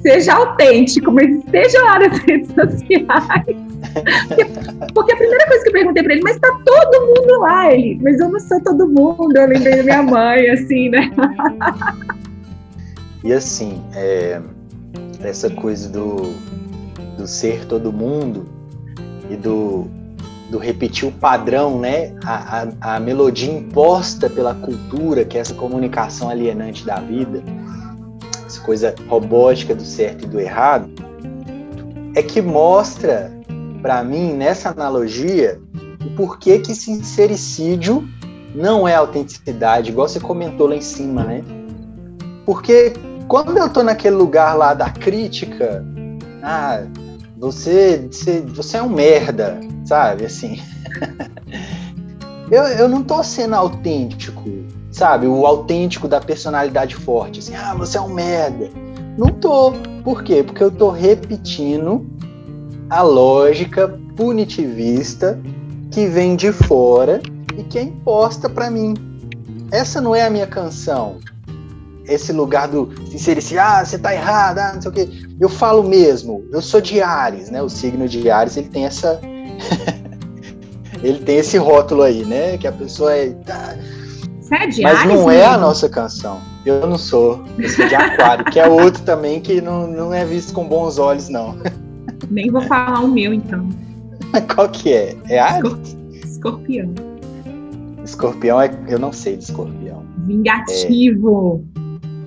Seja 0.00 0.32
autêntico, 0.36 1.12
mas 1.12 1.28
esteja 1.28 1.82
lá 1.82 1.98
nas 1.98 2.18
redes 2.20 2.48
sociais. 2.54 3.56
Porque 4.94 5.12
a 5.12 5.16
primeira 5.16 5.46
coisa 5.46 5.62
que 5.62 5.68
eu 5.68 5.72
perguntei 5.72 6.02
pra 6.02 6.14
ele, 6.14 6.22
mas 6.22 6.38
tá 6.38 6.48
todo 6.64 7.06
mundo 7.08 7.40
lá, 7.40 7.70
ele, 7.70 8.00
mas 8.02 8.18
eu 8.20 8.30
não 8.30 8.40
sou 8.40 8.58
todo 8.62 8.88
mundo, 8.88 9.36
eu 9.36 9.46
lembrei 9.46 9.76
da 9.76 9.82
minha 9.82 10.02
mãe, 10.02 10.48
assim, 10.48 10.88
né? 10.88 11.10
E 13.22 13.30
assim, 13.30 13.84
é, 13.94 14.40
essa 15.22 15.50
coisa 15.50 15.90
do, 15.90 16.32
do 17.18 17.26
ser 17.26 17.66
todo 17.66 17.92
mundo 17.92 18.48
e 19.28 19.36
do, 19.36 19.90
do 20.50 20.58
repetir 20.58 21.08
o 21.08 21.12
padrão, 21.12 21.80
né? 21.80 22.14
A, 22.24 22.66
a, 22.80 22.96
a, 22.96 23.00
melodia 23.00 23.52
imposta 23.52 24.28
pela 24.28 24.54
cultura, 24.54 25.24
que 25.24 25.38
é 25.38 25.40
essa 25.40 25.54
comunicação 25.54 26.28
alienante 26.28 26.84
da 26.84 27.00
vida, 27.00 27.42
essa 28.46 28.60
coisa 28.60 28.94
robótica 29.08 29.74
do 29.74 29.84
certo 29.84 30.24
e 30.24 30.28
do 30.28 30.38
errado, 30.38 30.90
é 32.14 32.22
que 32.22 32.40
mostra 32.42 33.32
para 33.84 34.02
mim, 34.02 34.32
nessa 34.32 34.70
analogia, 34.70 35.60
o 36.06 36.16
porquê 36.16 36.58
que 36.58 36.74
sincericídio 36.74 38.08
não 38.54 38.88
é 38.88 38.94
autenticidade, 38.94 39.90
igual 39.90 40.08
você 40.08 40.18
comentou 40.18 40.68
lá 40.68 40.74
em 40.74 40.80
cima, 40.80 41.22
né? 41.22 41.44
Porque 42.46 42.94
quando 43.28 43.58
eu 43.58 43.68
tô 43.68 43.82
naquele 43.82 44.16
lugar 44.16 44.54
lá 44.54 44.72
da 44.72 44.88
crítica, 44.88 45.84
ah, 46.42 46.82
você, 47.36 48.08
você, 48.10 48.40
você 48.40 48.76
é 48.76 48.82
um 48.82 48.88
merda, 48.88 49.60
sabe? 49.84 50.24
Assim. 50.24 50.60
eu, 52.50 52.62
eu 52.62 52.88
não 52.88 53.02
tô 53.02 53.22
sendo 53.22 53.54
autêntico, 53.54 54.44
sabe? 54.90 55.26
O 55.26 55.46
autêntico 55.46 56.06
da 56.06 56.20
personalidade 56.20 56.94
forte, 56.94 57.40
assim, 57.40 57.54
ah, 57.54 57.74
você 57.74 57.98
é 57.98 58.00
um 58.00 58.12
merda. 58.12 58.70
Não 59.18 59.28
tô. 59.28 59.72
Por 60.02 60.22
quê? 60.22 60.42
Porque 60.42 60.62
eu 60.62 60.70
tô 60.70 60.90
repetindo 60.90 62.06
a 62.90 63.02
lógica 63.02 63.88
punitivista 64.16 65.40
que 65.90 66.06
vem 66.06 66.36
de 66.36 66.52
fora 66.52 67.20
e 67.56 67.62
que 67.62 67.78
é 67.78 67.82
imposta 67.82 68.48
para 68.48 68.70
mim. 68.70 68.94
Essa 69.70 70.00
não 70.00 70.14
é 70.14 70.22
a 70.22 70.30
minha 70.30 70.46
canção. 70.46 71.18
Esse 72.06 72.32
lugar 72.32 72.68
do 72.68 72.90
sincericídio, 73.10 73.62
ah, 73.62 73.84
você 73.84 73.98
tá 73.98 74.14
errado, 74.14 74.58
ah, 74.58 74.72
não 74.74 74.82
sei 74.82 74.90
o 74.90 74.94
quê. 74.94 75.08
Eu 75.40 75.48
falo 75.48 75.82
mesmo, 75.82 76.44
eu 76.52 76.60
sou 76.60 76.80
de 76.80 77.00
Ares, 77.00 77.50
né? 77.50 77.62
O 77.62 77.68
signo 77.68 78.08
de 78.08 78.30
Ares, 78.30 78.56
ele 78.56 78.68
tem 78.68 78.84
essa 78.84 79.20
ele 81.02 81.18
tem 81.18 81.38
esse 81.38 81.56
rótulo 81.58 82.02
aí, 82.02 82.24
né? 82.24 82.56
Que 82.58 82.66
a 82.66 82.72
pessoa 82.72 83.14
é. 83.14 83.30
Tá... 83.30 83.76
Você 84.40 84.54
é 84.54 84.66
de 84.66 84.82
Mas 84.82 84.98
Ares, 84.98 85.14
não 85.14 85.30
é 85.30 85.44
a 85.44 85.56
nossa 85.56 85.88
canção. 85.88 86.40
Eu 86.64 86.86
não 86.86 86.98
sou. 86.98 87.44
Eu 87.58 87.68
sou 87.68 87.86
de 87.86 87.94
Aquário, 87.94 88.44
que 88.46 88.58
é 88.58 88.66
outro 88.66 89.02
também 89.02 89.40
que 89.40 89.60
não, 89.60 89.86
não 89.86 90.14
é 90.14 90.24
visto 90.24 90.52
com 90.52 90.66
bons 90.66 90.98
olhos, 90.98 91.28
não. 91.28 91.56
Nem 92.30 92.50
vou 92.50 92.62
falar 92.62 93.00
o 93.00 93.08
meu, 93.08 93.34
então. 93.34 93.68
Qual 94.54 94.68
que 94.68 94.92
é? 94.92 95.16
É 95.28 95.38
Ares? 95.38 95.96
Escorpião. 96.24 96.94
Escorpião 98.02 98.60
é. 98.60 98.70
Eu 98.88 98.98
não 98.98 99.12
sei 99.12 99.36
de 99.36 99.44
escorpião. 99.44 100.04
Vingativo. 100.26 101.64
É... 101.76 101.83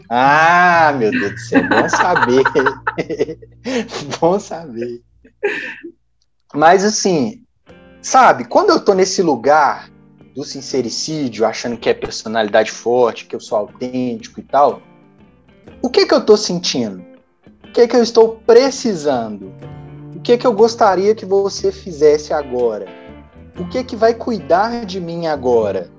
Ah, 0.09 0.93
meu 0.97 1.11
Deus 1.11 1.33
do 1.33 1.39
céu, 1.39 1.67
bom 1.67 1.89
saber. 1.89 2.43
bom 4.19 4.39
saber. 4.39 5.01
Mas 6.53 6.85
assim, 6.85 7.43
sabe, 8.01 8.45
quando 8.45 8.69
eu 8.69 8.79
tô 8.79 8.93
nesse 8.93 9.21
lugar 9.21 9.89
do 10.33 10.43
sincericídio, 10.43 11.45
achando 11.45 11.77
que 11.77 11.89
é 11.89 11.93
personalidade 11.93 12.71
forte, 12.71 13.25
que 13.25 13.35
eu 13.35 13.39
sou 13.39 13.57
autêntico 13.57 14.39
e 14.39 14.43
tal, 14.43 14.81
o 15.81 15.89
que 15.89 16.05
que 16.05 16.13
eu 16.13 16.25
tô 16.25 16.37
sentindo? 16.37 17.03
O 17.65 17.71
que 17.73 17.87
que 17.87 17.95
eu 17.95 18.03
estou 18.03 18.37
precisando? 18.45 19.53
O 20.15 20.19
que 20.21 20.37
que 20.37 20.47
eu 20.47 20.53
gostaria 20.53 21.13
que 21.13 21.25
você 21.25 21.71
fizesse 21.71 22.33
agora? 22.33 22.85
O 23.59 23.67
que 23.67 23.83
que 23.83 23.95
vai 23.95 24.13
cuidar 24.13 24.85
de 24.85 25.01
mim 25.01 25.27
agora? 25.27 25.91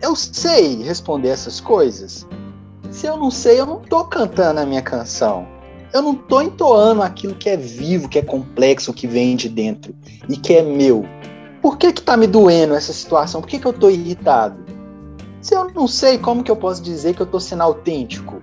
Eu 0.00 0.14
sei 0.16 0.82
responder 0.82 1.28
essas 1.28 1.60
coisas. 1.60 2.26
Se 2.92 3.06
eu 3.06 3.16
não 3.16 3.30
sei, 3.30 3.58
eu 3.58 3.64
não 3.64 3.80
tô 3.80 4.04
cantando 4.04 4.60
a 4.60 4.66
minha 4.66 4.82
canção. 4.82 5.48
Eu 5.94 6.02
não 6.02 6.14
tô 6.14 6.42
entoando 6.42 7.02
aquilo 7.02 7.34
que 7.34 7.48
é 7.48 7.56
vivo, 7.56 8.06
que 8.06 8.18
é 8.18 8.22
complexo, 8.22 8.92
que 8.92 9.06
vem 9.06 9.34
de 9.34 9.48
dentro 9.48 9.94
e 10.28 10.36
que 10.36 10.52
é 10.52 10.62
meu. 10.62 11.04
Por 11.62 11.78
que 11.78 11.90
que 11.90 12.02
tá 12.02 12.18
me 12.18 12.26
doendo 12.26 12.74
essa 12.74 12.92
situação? 12.92 13.40
Por 13.40 13.48
que 13.48 13.58
que 13.58 13.66
eu 13.66 13.72
tô 13.72 13.88
irritado? 13.88 14.62
Se 15.40 15.54
eu 15.54 15.70
não 15.72 15.88
sei, 15.88 16.18
como 16.18 16.44
que 16.44 16.50
eu 16.50 16.56
posso 16.56 16.82
dizer 16.82 17.14
que 17.14 17.22
eu 17.22 17.26
tô 17.26 17.40
sendo 17.40 17.62
autêntico? 17.62 18.42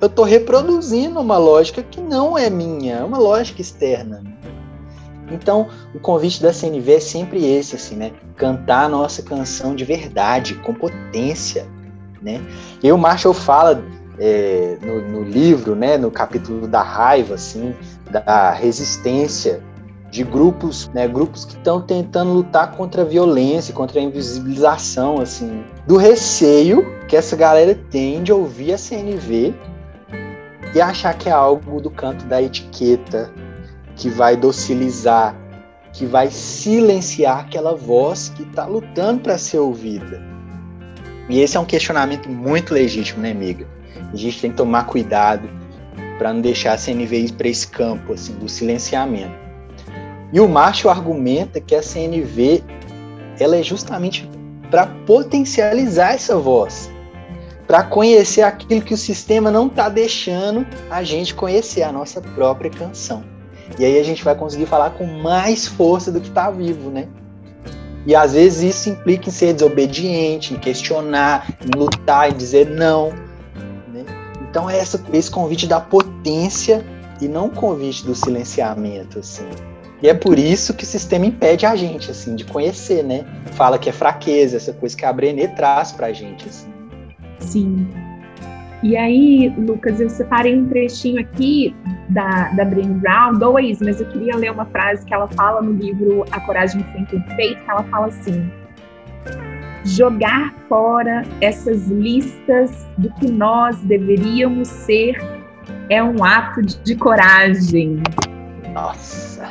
Eu 0.00 0.08
tô 0.08 0.24
reproduzindo 0.24 1.20
uma 1.20 1.38
lógica 1.38 1.84
que 1.84 2.00
não 2.00 2.36
é 2.36 2.50
minha, 2.50 2.96
é 2.96 3.04
uma 3.04 3.18
lógica 3.18 3.60
externa. 3.60 4.24
Então, 5.30 5.68
o 5.94 6.00
convite 6.00 6.42
da 6.42 6.52
CNV 6.52 6.94
é 6.94 7.00
sempre 7.00 7.46
esse, 7.46 7.76
assim, 7.76 7.94
né? 7.94 8.12
Cantar 8.34 8.86
a 8.86 8.88
nossa 8.88 9.22
canção 9.22 9.76
de 9.76 9.84
verdade, 9.84 10.54
com 10.56 10.74
potência, 10.74 11.68
né? 12.22 12.40
E 12.82 12.90
o 12.92 12.98
Marshall 12.98 13.34
fala 13.34 13.82
é, 14.18 14.76
no, 14.82 15.00
no, 15.08 15.22
livro, 15.22 15.74
né, 15.74 15.96
no 15.96 16.10
capítulo 16.10 16.68
da 16.68 16.82
raiva, 16.82 17.34
assim, 17.34 17.74
da 18.10 18.50
resistência 18.50 19.62
de 20.10 20.24
grupos, 20.24 20.88
né, 20.88 21.06
grupos 21.08 21.44
que 21.44 21.56
estão 21.56 21.80
tentando 21.80 22.32
lutar 22.32 22.72
contra 22.72 23.02
a 23.02 23.04
violência, 23.04 23.72
contra 23.72 23.98
a 23.98 24.02
invisibilização, 24.02 25.20
assim, 25.20 25.64
do 25.86 25.96
receio 25.96 26.84
que 27.06 27.16
essa 27.16 27.36
galera 27.36 27.74
tem 27.90 28.22
de 28.22 28.32
ouvir 28.32 28.74
a 28.74 28.78
CNV 28.78 29.54
e 30.74 30.80
achar 30.80 31.14
que 31.14 31.28
é 31.28 31.32
algo 31.32 31.80
do 31.80 31.90
canto 31.90 32.24
da 32.26 32.42
etiqueta, 32.42 33.32
que 33.96 34.08
vai 34.08 34.36
docilizar, 34.36 35.34
que 35.92 36.06
vai 36.06 36.30
silenciar 36.30 37.40
aquela 37.40 37.74
voz 37.74 38.30
que 38.30 38.42
está 38.42 38.66
lutando 38.66 39.20
para 39.20 39.38
ser 39.38 39.58
ouvida. 39.58 40.29
E 41.30 41.40
esse 41.40 41.56
é 41.56 41.60
um 41.60 41.64
questionamento 41.64 42.28
muito 42.28 42.74
legítimo, 42.74 43.22
né, 43.22 43.30
amiga? 43.30 43.64
A 44.12 44.16
gente 44.16 44.40
tem 44.40 44.50
que 44.50 44.56
tomar 44.56 44.84
cuidado 44.84 45.48
para 46.18 46.32
não 46.32 46.40
deixar 46.40 46.72
a 46.72 46.78
CNV 46.78 47.16
ir 47.16 47.32
para 47.32 47.48
esse 47.48 47.68
campo 47.68 48.12
assim, 48.12 48.32
do 48.34 48.48
silenciamento. 48.48 49.32
E 50.32 50.40
o 50.40 50.48
Marshall 50.48 50.92
argumenta 50.92 51.60
que 51.60 51.74
a 51.74 51.82
CNV 51.82 52.64
ela 53.38 53.56
é 53.56 53.62
justamente 53.62 54.28
para 54.70 54.86
potencializar 55.06 56.14
essa 56.14 56.36
voz, 56.36 56.90
para 57.66 57.84
conhecer 57.84 58.42
aquilo 58.42 58.82
que 58.82 58.92
o 58.92 58.98
sistema 58.98 59.52
não 59.52 59.68
está 59.68 59.88
deixando 59.88 60.66
a 60.90 61.04
gente 61.04 61.32
conhecer, 61.32 61.82
a 61.82 61.92
nossa 61.92 62.20
própria 62.20 62.70
canção. 62.70 63.24
E 63.78 63.84
aí 63.84 64.00
a 64.00 64.02
gente 64.02 64.24
vai 64.24 64.34
conseguir 64.34 64.66
falar 64.66 64.90
com 64.90 65.06
mais 65.06 65.68
força 65.68 66.10
do 66.10 66.20
que 66.20 66.28
está 66.28 66.50
vivo, 66.50 66.90
né? 66.90 67.06
E 68.06 68.14
às 68.14 68.32
vezes 68.32 68.76
isso 68.76 68.90
implica 68.90 69.28
em 69.28 69.32
ser 69.32 69.52
desobediente, 69.52 70.54
em 70.54 70.58
questionar, 70.58 71.48
em 71.62 71.78
lutar, 71.78 72.30
em 72.30 72.36
dizer 72.36 72.68
não. 72.68 73.10
Né? 73.92 74.04
Então 74.48 74.68
é 74.68 74.78
essa, 74.78 75.02
esse 75.12 75.30
convite 75.30 75.66
da 75.66 75.80
potência 75.80 76.84
e 77.20 77.28
não 77.28 77.46
o 77.46 77.50
convite 77.50 78.04
do 78.04 78.14
silenciamento, 78.14 79.18
assim. 79.18 79.46
E 80.02 80.08
é 80.08 80.14
por 80.14 80.38
isso 80.38 80.72
que 80.72 80.84
o 80.84 80.86
sistema 80.86 81.26
impede 81.26 81.66
a 81.66 81.76
gente, 81.76 82.10
assim, 82.10 82.34
de 82.34 82.44
conhecer, 82.44 83.04
né? 83.04 83.26
Fala 83.52 83.78
que 83.78 83.90
é 83.90 83.92
fraqueza, 83.92 84.56
essa 84.56 84.72
coisa 84.72 84.96
que 84.96 85.04
a 85.04 85.12
Brené 85.12 85.46
traz 85.48 85.92
pra 85.92 86.10
gente, 86.10 86.48
assim. 86.48 86.68
Sim. 87.38 87.86
E 88.82 88.96
aí, 88.96 89.52
Lucas, 89.58 90.00
eu 90.00 90.08
separei 90.08 90.58
um 90.58 90.66
trechinho 90.66 91.20
aqui 91.20 91.76
da, 92.10 92.48
da 92.50 92.64
Brené 92.64 92.94
Brown, 92.94 93.34
dois, 93.34 93.80
mas 93.80 94.00
eu 94.00 94.06
queria 94.08 94.36
ler 94.36 94.52
uma 94.52 94.66
frase 94.66 95.04
que 95.04 95.14
ela 95.14 95.28
fala 95.28 95.62
no 95.62 95.72
livro 95.72 96.24
A 96.30 96.40
Coragem 96.40 96.84
Sem 96.92 97.04
Perfeito, 97.04 97.62
que 97.64 97.70
ela 97.70 97.82
fala 97.84 98.06
assim, 98.06 98.50
jogar 99.84 100.54
fora 100.68 101.22
essas 101.40 101.88
listas 101.88 102.86
do 102.98 103.10
que 103.14 103.30
nós 103.30 103.78
deveríamos 103.82 104.68
ser 104.68 105.16
é 105.88 106.02
um 106.02 106.22
ato 106.22 106.62
de, 106.62 106.80
de 106.82 106.96
coragem. 106.96 108.02
Nossa! 108.72 109.48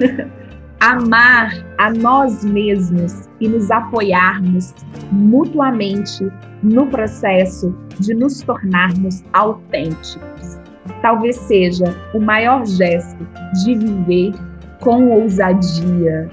Amar 0.80 1.52
a 1.78 1.90
nós 1.90 2.44
mesmos 2.44 3.28
e 3.40 3.48
nos 3.48 3.68
apoiarmos 3.68 4.74
mutuamente 5.10 6.30
no 6.62 6.86
processo 6.86 7.76
de 7.98 8.14
nos 8.14 8.42
tornarmos 8.42 9.24
autênticos. 9.32 10.57
Talvez 11.02 11.36
seja 11.36 11.84
o 12.14 12.20
maior 12.20 12.64
gesto 12.66 13.26
de 13.64 13.74
viver 13.74 14.32
com 14.80 15.10
ousadia. 15.10 16.28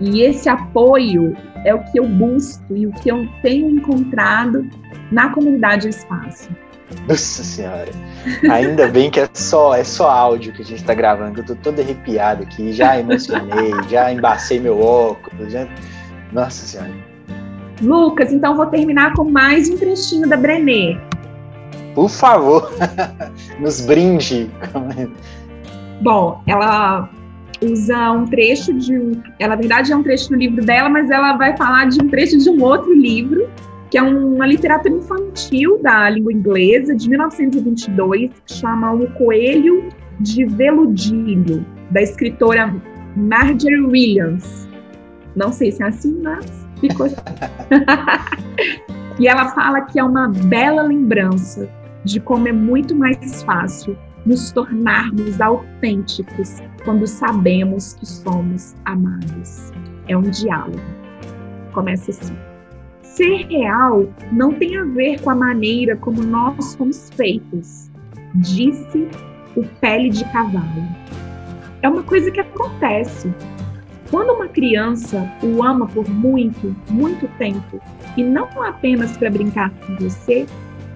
E 0.00 0.22
esse 0.22 0.48
apoio 0.48 1.36
é 1.64 1.74
o 1.74 1.82
que 1.84 1.98
eu 1.98 2.06
busco 2.06 2.76
e 2.76 2.86
o 2.86 2.92
que 2.92 3.10
eu 3.10 3.26
tenho 3.42 3.68
encontrado 3.68 4.68
na 5.10 5.30
comunidade 5.30 5.88
Espaço. 5.88 6.48
Nossa 7.06 7.44
Senhora! 7.44 7.90
Ainda 8.50 8.88
bem 8.88 9.10
que 9.10 9.20
é 9.20 9.28
só, 9.32 9.74
é 9.74 9.84
só 9.84 10.08
áudio 10.08 10.52
que 10.52 10.62
a 10.62 10.64
gente 10.64 10.80
está 10.80 10.94
gravando. 10.94 11.40
Eu 11.40 11.44
tô 11.44 11.54
todo 11.56 11.80
arrepiado 11.80 12.42
aqui, 12.44 12.72
já 12.72 12.98
emocionei, 12.98 13.72
já 13.90 14.12
embacei 14.12 14.58
meu 14.58 14.80
óculos. 14.80 15.52
Já... 15.52 15.66
Nossa 16.32 16.66
Senhora! 16.66 16.94
Lucas, 17.80 18.32
então 18.32 18.56
vou 18.56 18.66
terminar 18.66 19.14
com 19.14 19.24
mais 19.24 19.68
um 19.68 19.76
trechinho 19.76 20.28
da 20.28 20.36
Brené. 20.36 21.07
Por 21.98 22.08
favor, 22.08 22.70
nos 23.58 23.84
brinde. 23.84 24.48
Bom, 26.00 26.40
ela 26.46 27.10
usa 27.60 28.12
um 28.12 28.24
trecho 28.24 28.72
de. 28.72 29.18
Ela, 29.40 29.48
na 29.48 29.56
verdade, 29.56 29.90
é 29.90 29.96
um 29.96 30.02
trecho 30.04 30.28
do 30.28 30.36
livro 30.36 30.64
dela, 30.64 30.88
mas 30.88 31.10
ela 31.10 31.36
vai 31.36 31.56
falar 31.56 31.88
de 31.88 32.00
um 32.00 32.08
trecho 32.08 32.38
de 32.38 32.48
um 32.50 32.62
outro 32.62 32.94
livro, 32.94 33.48
que 33.90 33.98
é 33.98 34.02
uma 34.02 34.46
literatura 34.46 34.94
infantil 34.94 35.82
da 35.82 36.08
língua 36.08 36.32
inglesa, 36.32 36.94
de 36.94 37.08
1922, 37.08 38.30
que 38.46 38.54
chama 38.54 38.92
O 38.92 39.10
Coelho 39.14 39.88
de 40.20 40.44
Veludilho, 40.44 41.66
da 41.90 42.00
escritora 42.00 42.72
Marjorie 43.16 43.80
Williams. 43.80 44.68
Não 45.34 45.50
sei 45.50 45.72
se 45.72 45.82
é 45.82 45.88
assim, 45.88 46.16
mas 46.22 46.46
ficou. 46.78 47.08
e 49.18 49.26
ela 49.26 49.48
fala 49.48 49.80
que 49.80 49.98
é 49.98 50.04
uma 50.04 50.28
bela 50.28 50.82
lembrança 50.82 51.68
de 52.08 52.20
como 52.20 52.48
é 52.48 52.52
muito 52.52 52.96
mais 52.96 53.42
fácil 53.42 53.96
nos 54.24 54.50
tornarmos 54.50 55.40
autênticos 55.40 56.56
quando 56.82 57.06
sabemos 57.06 57.92
que 57.94 58.06
somos 58.06 58.74
amados. 58.86 59.70
É 60.08 60.16
um 60.16 60.22
diálogo. 60.22 60.80
Começa 61.72 62.10
assim. 62.10 62.34
Ser 63.02 63.46
real 63.48 64.08
não 64.32 64.54
tem 64.54 64.78
a 64.78 64.84
ver 64.84 65.20
com 65.20 65.30
a 65.30 65.34
maneira 65.34 65.96
como 65.96 66.22
nós 66.22 66.64
somos 66.72 67.10
feitos, 67.10 67.90
disse 68.36 69.06
o 69.54 69.62
pele 69.80 70.08
de 70.08 70.24
cavalo. 70.32 70.88
É 71.82 71.88
uma 71.88 72.02
coisa 72.02 72.30
que 72.30 72.40
acontece, 72.40 73.32
quando 74.10 74.32
uma 74.32 74.48
criança 74.48 75.30
o 75.42 75.62
ama 75.62 75.86
por 75.86 76.08
muito, 76.08 76.74
muito 76.88 77.28
tempo, 77.36 77.80
e 78.16 78.22
não 78.22 78.48
apenas 78.62 79.16
para 79.16 79.30
brincar 79.30 79.70
com 79.70 79.96
você, 79.96 80.46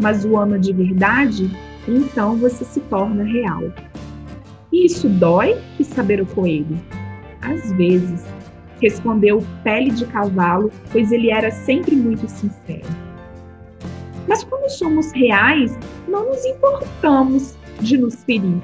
mas 0.03 0.25
o 0.25 0.37
ama 0.37 0.59
de 0.59 0.73
verdade, 0.73 1.49
então 1.87 2.37
você 2.37 2.65
se 2.65 2.81
torna 2.81 3.23
real. 3.23 3.63
E 4.73 4.85
isso 4.85 5.09
dói? 5.09 5.57
Que 5.77 5.85
saber 5.85 6.21
o 6.21 6.27
coelho. 6.27 6.77
Às 7.41 7.73
vezes, 7.73 8.25
respondeu 8.81 9.45
Pele 9.63 9.93
de 9.93 10.05
Cavalo, 10.07 10.73
pois 10.91 11.13
ele 11.13 11.31
era 11.31 11.53
sempre 11.53 11.95
muito 11.95 12.29
sincero. 12.29 12.89
Mas 14.27 14.43
quando 14.43 14.69
somos 14.71 15.13
reais, 15.13 15.79
não 16.09 16.29
nos 16.29 16.45
importamos 16.45 17.57
de 17.81 17.97
nos 17.97 18.25
ferir. 18.25 18.61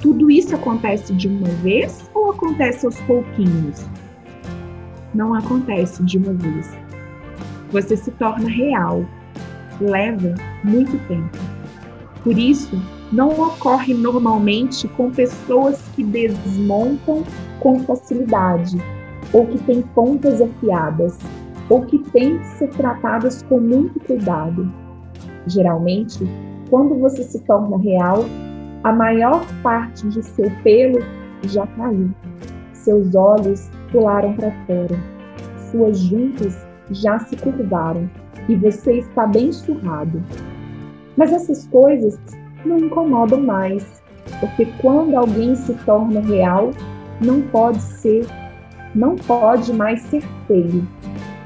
Tudo 0.00 0.30
isso 0.30 0.54
acontece 0.54 1.12
de 1.12 1.28
uma 1.28 1.48
vez 1.48 2.08
ou 2.14 2.30
acontece 2.30 2.86
aos 2.86 2.98
pouquinhos? 3.02 3.84
Não 5.14 5.34
acontece 5.34 6.02
de 6.02 6.16
uma 6.16 6.32
vez. 6.32 6.76
Você 7.72 7.96
se 7.96 8.10
torna 8.12 8.48
real. 8.48 9.04
Leva 9.80 10.34
muito 10.64 10.98
tempo. 11.06 11.38
Por 12.22 12.36
isso, 12.36 12.76
não 13.12 13.28
ocorre 13.30 13.94
normalmente 13.94 14.88
com 14.88 15.10
pessoas 15.10 15.80
que 15.94 16.02
desmontam 16.02 17.22
com 17.60 17.78
facilidade, 17.80 18.76
ou 19.32 19.46
que 19.46 19.58
têm 19.58 19.82
pontas 19.82 20.40
afiadas, 20.40 21.18
ou 21.68 21.82
que 21.82 21.98
têm 22.10 22.38
que 22.38 22.46
ser 22.58 22.68
tratadas 22.70 23.42
com 23.44 23.60
muito 23.60 24.00
cuidado. 24.00 24.72
Geralmente, 25.46 26.26
quando 26.68 26.98
você 26.98 27.22
se 27.22 27.38
torna 27.40 27.76
real, 27.78 28.24
a 28.82 28.92
maior 28.92 29.44
parte 29.62 30.06
de 30.08 30.22
seu 30.22 30.50
pelo 30.62 30.98
já 31.44 31.66
caiu. 31.66 32.10
Seus 32.72 33.14
olhos 33.14 33.70
pularam 33.90 34.32
para 34.34 34.50
fora. 34.66 34.98
Suas 35.70 35.98
juntas 35.98 36.66
já 36.90 37.18
se 37.20 37.36
curvaram 37.36 38.08
e 38.48 38.56
você 38.56 38.98
está 38.98 39.26
bem 39.26 39.52
surrado. 39.52 40.22
Mas 41.16 41.32
essas 41.32 41.66
coisas 41.68 42.18
não 42.64 42.78
incomodam 42.78 43.40
mais, 43.40 44.02
porque 44.40 44.66
quando 44.80 45.16
alguém 45.16 45.54
se 45.54 45.74
torna 45.84 46.20
real, 46.20 46.70
não 47.20 47.40
pode 47.42 47.80
ser, 47.80 48.26
não 48.94 49.16
pode 49.16 49.72
mais 49.72 50.02
ser 50.02 50.22
feio, 50.46 50.86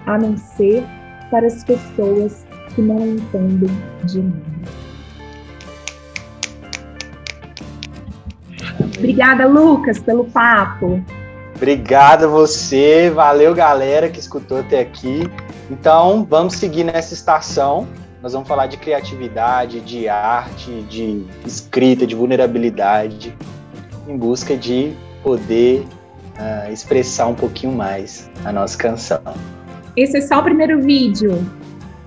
a 0.06 0.18
não 0.18 0.36
ser 0.36 0.84
para 1.30 1.46
as 1.46 1.62
pessoas 1.64 2.44
que 2.74 2.82
não 2.82 2.98
entendem 3.06 3.70
de 4.04 4.22
nada. 4.22 4.50
Obrigada, 8.98 9.46
Lucas, 9.46 9.98
pelo 9.98 10.24
papo. 10.24 11.02
Obrigado 11.56 12.24
a 12.24 12.28
você, 12.28 13.10
valeu 13.10 13.54
galera 13.54 14.08
que 14.08 14.18
escutou 14.18 14.60
até 14.60 14.80
aqui. 14.80 15.20
Então, 15.70 16.26
vamos 16.28 16.54
seguir 16.54 16.82
nessa 16.82 17.14
estação. 17.14 17.86
Nós 18.20 18.32
vamos 18.32 18.48
falar 18.48 18.66
de 18.66 18.76
criatividade, 18.76 19.80
de 19.80 20.08
arte, 20.08 20.82
de 20.90 21.24
escrita, 21.46 22.06
de 22.06 22.14
vulnerabilidade, 22.14 23.34
em 24.06 24.16
busca 24.16 24.56
de 24.56 24.92
poder 25.22 25.86
uh, 26.36 26.72
expressar 26.72 27.28
um 27.28 27.34
pouquinho 27.34 27.72
mais 27.72 28.28
a 28.44 28.52
nossa 28.52 28.76
canção. 28.76 29.22
Esse 29.96 30.18
é 30.18 30.20
só 30.20 30.40
o 30.40 30.42
primeiro 30.42 30.82
vídeo. 30.82 31.46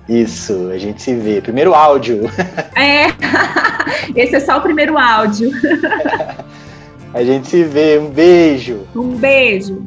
Isso, 0.08 0.68
a 0.70 0.78
gente 0.78 1.02
se 1.02 1.14
vê. 1.14 1.40
Primeiro 1.40 1.74
áudio. 1.74 2.30
É, 2.76 3.06
esse 4.20 4.34
é 4.34 4.40
só 4.40 4.58
o 4.58 4.60
primeiro 4.60 4.98
áudio. 4.98 5.50
A 7.14 7.22
gente 7.22 7.46
se 7.46 7.62
vê. 7.62 7.96
Um 8.00 8.10
beijo. 8.10 8.80
Um 8.94 9.14
beijo. 9.14 9.86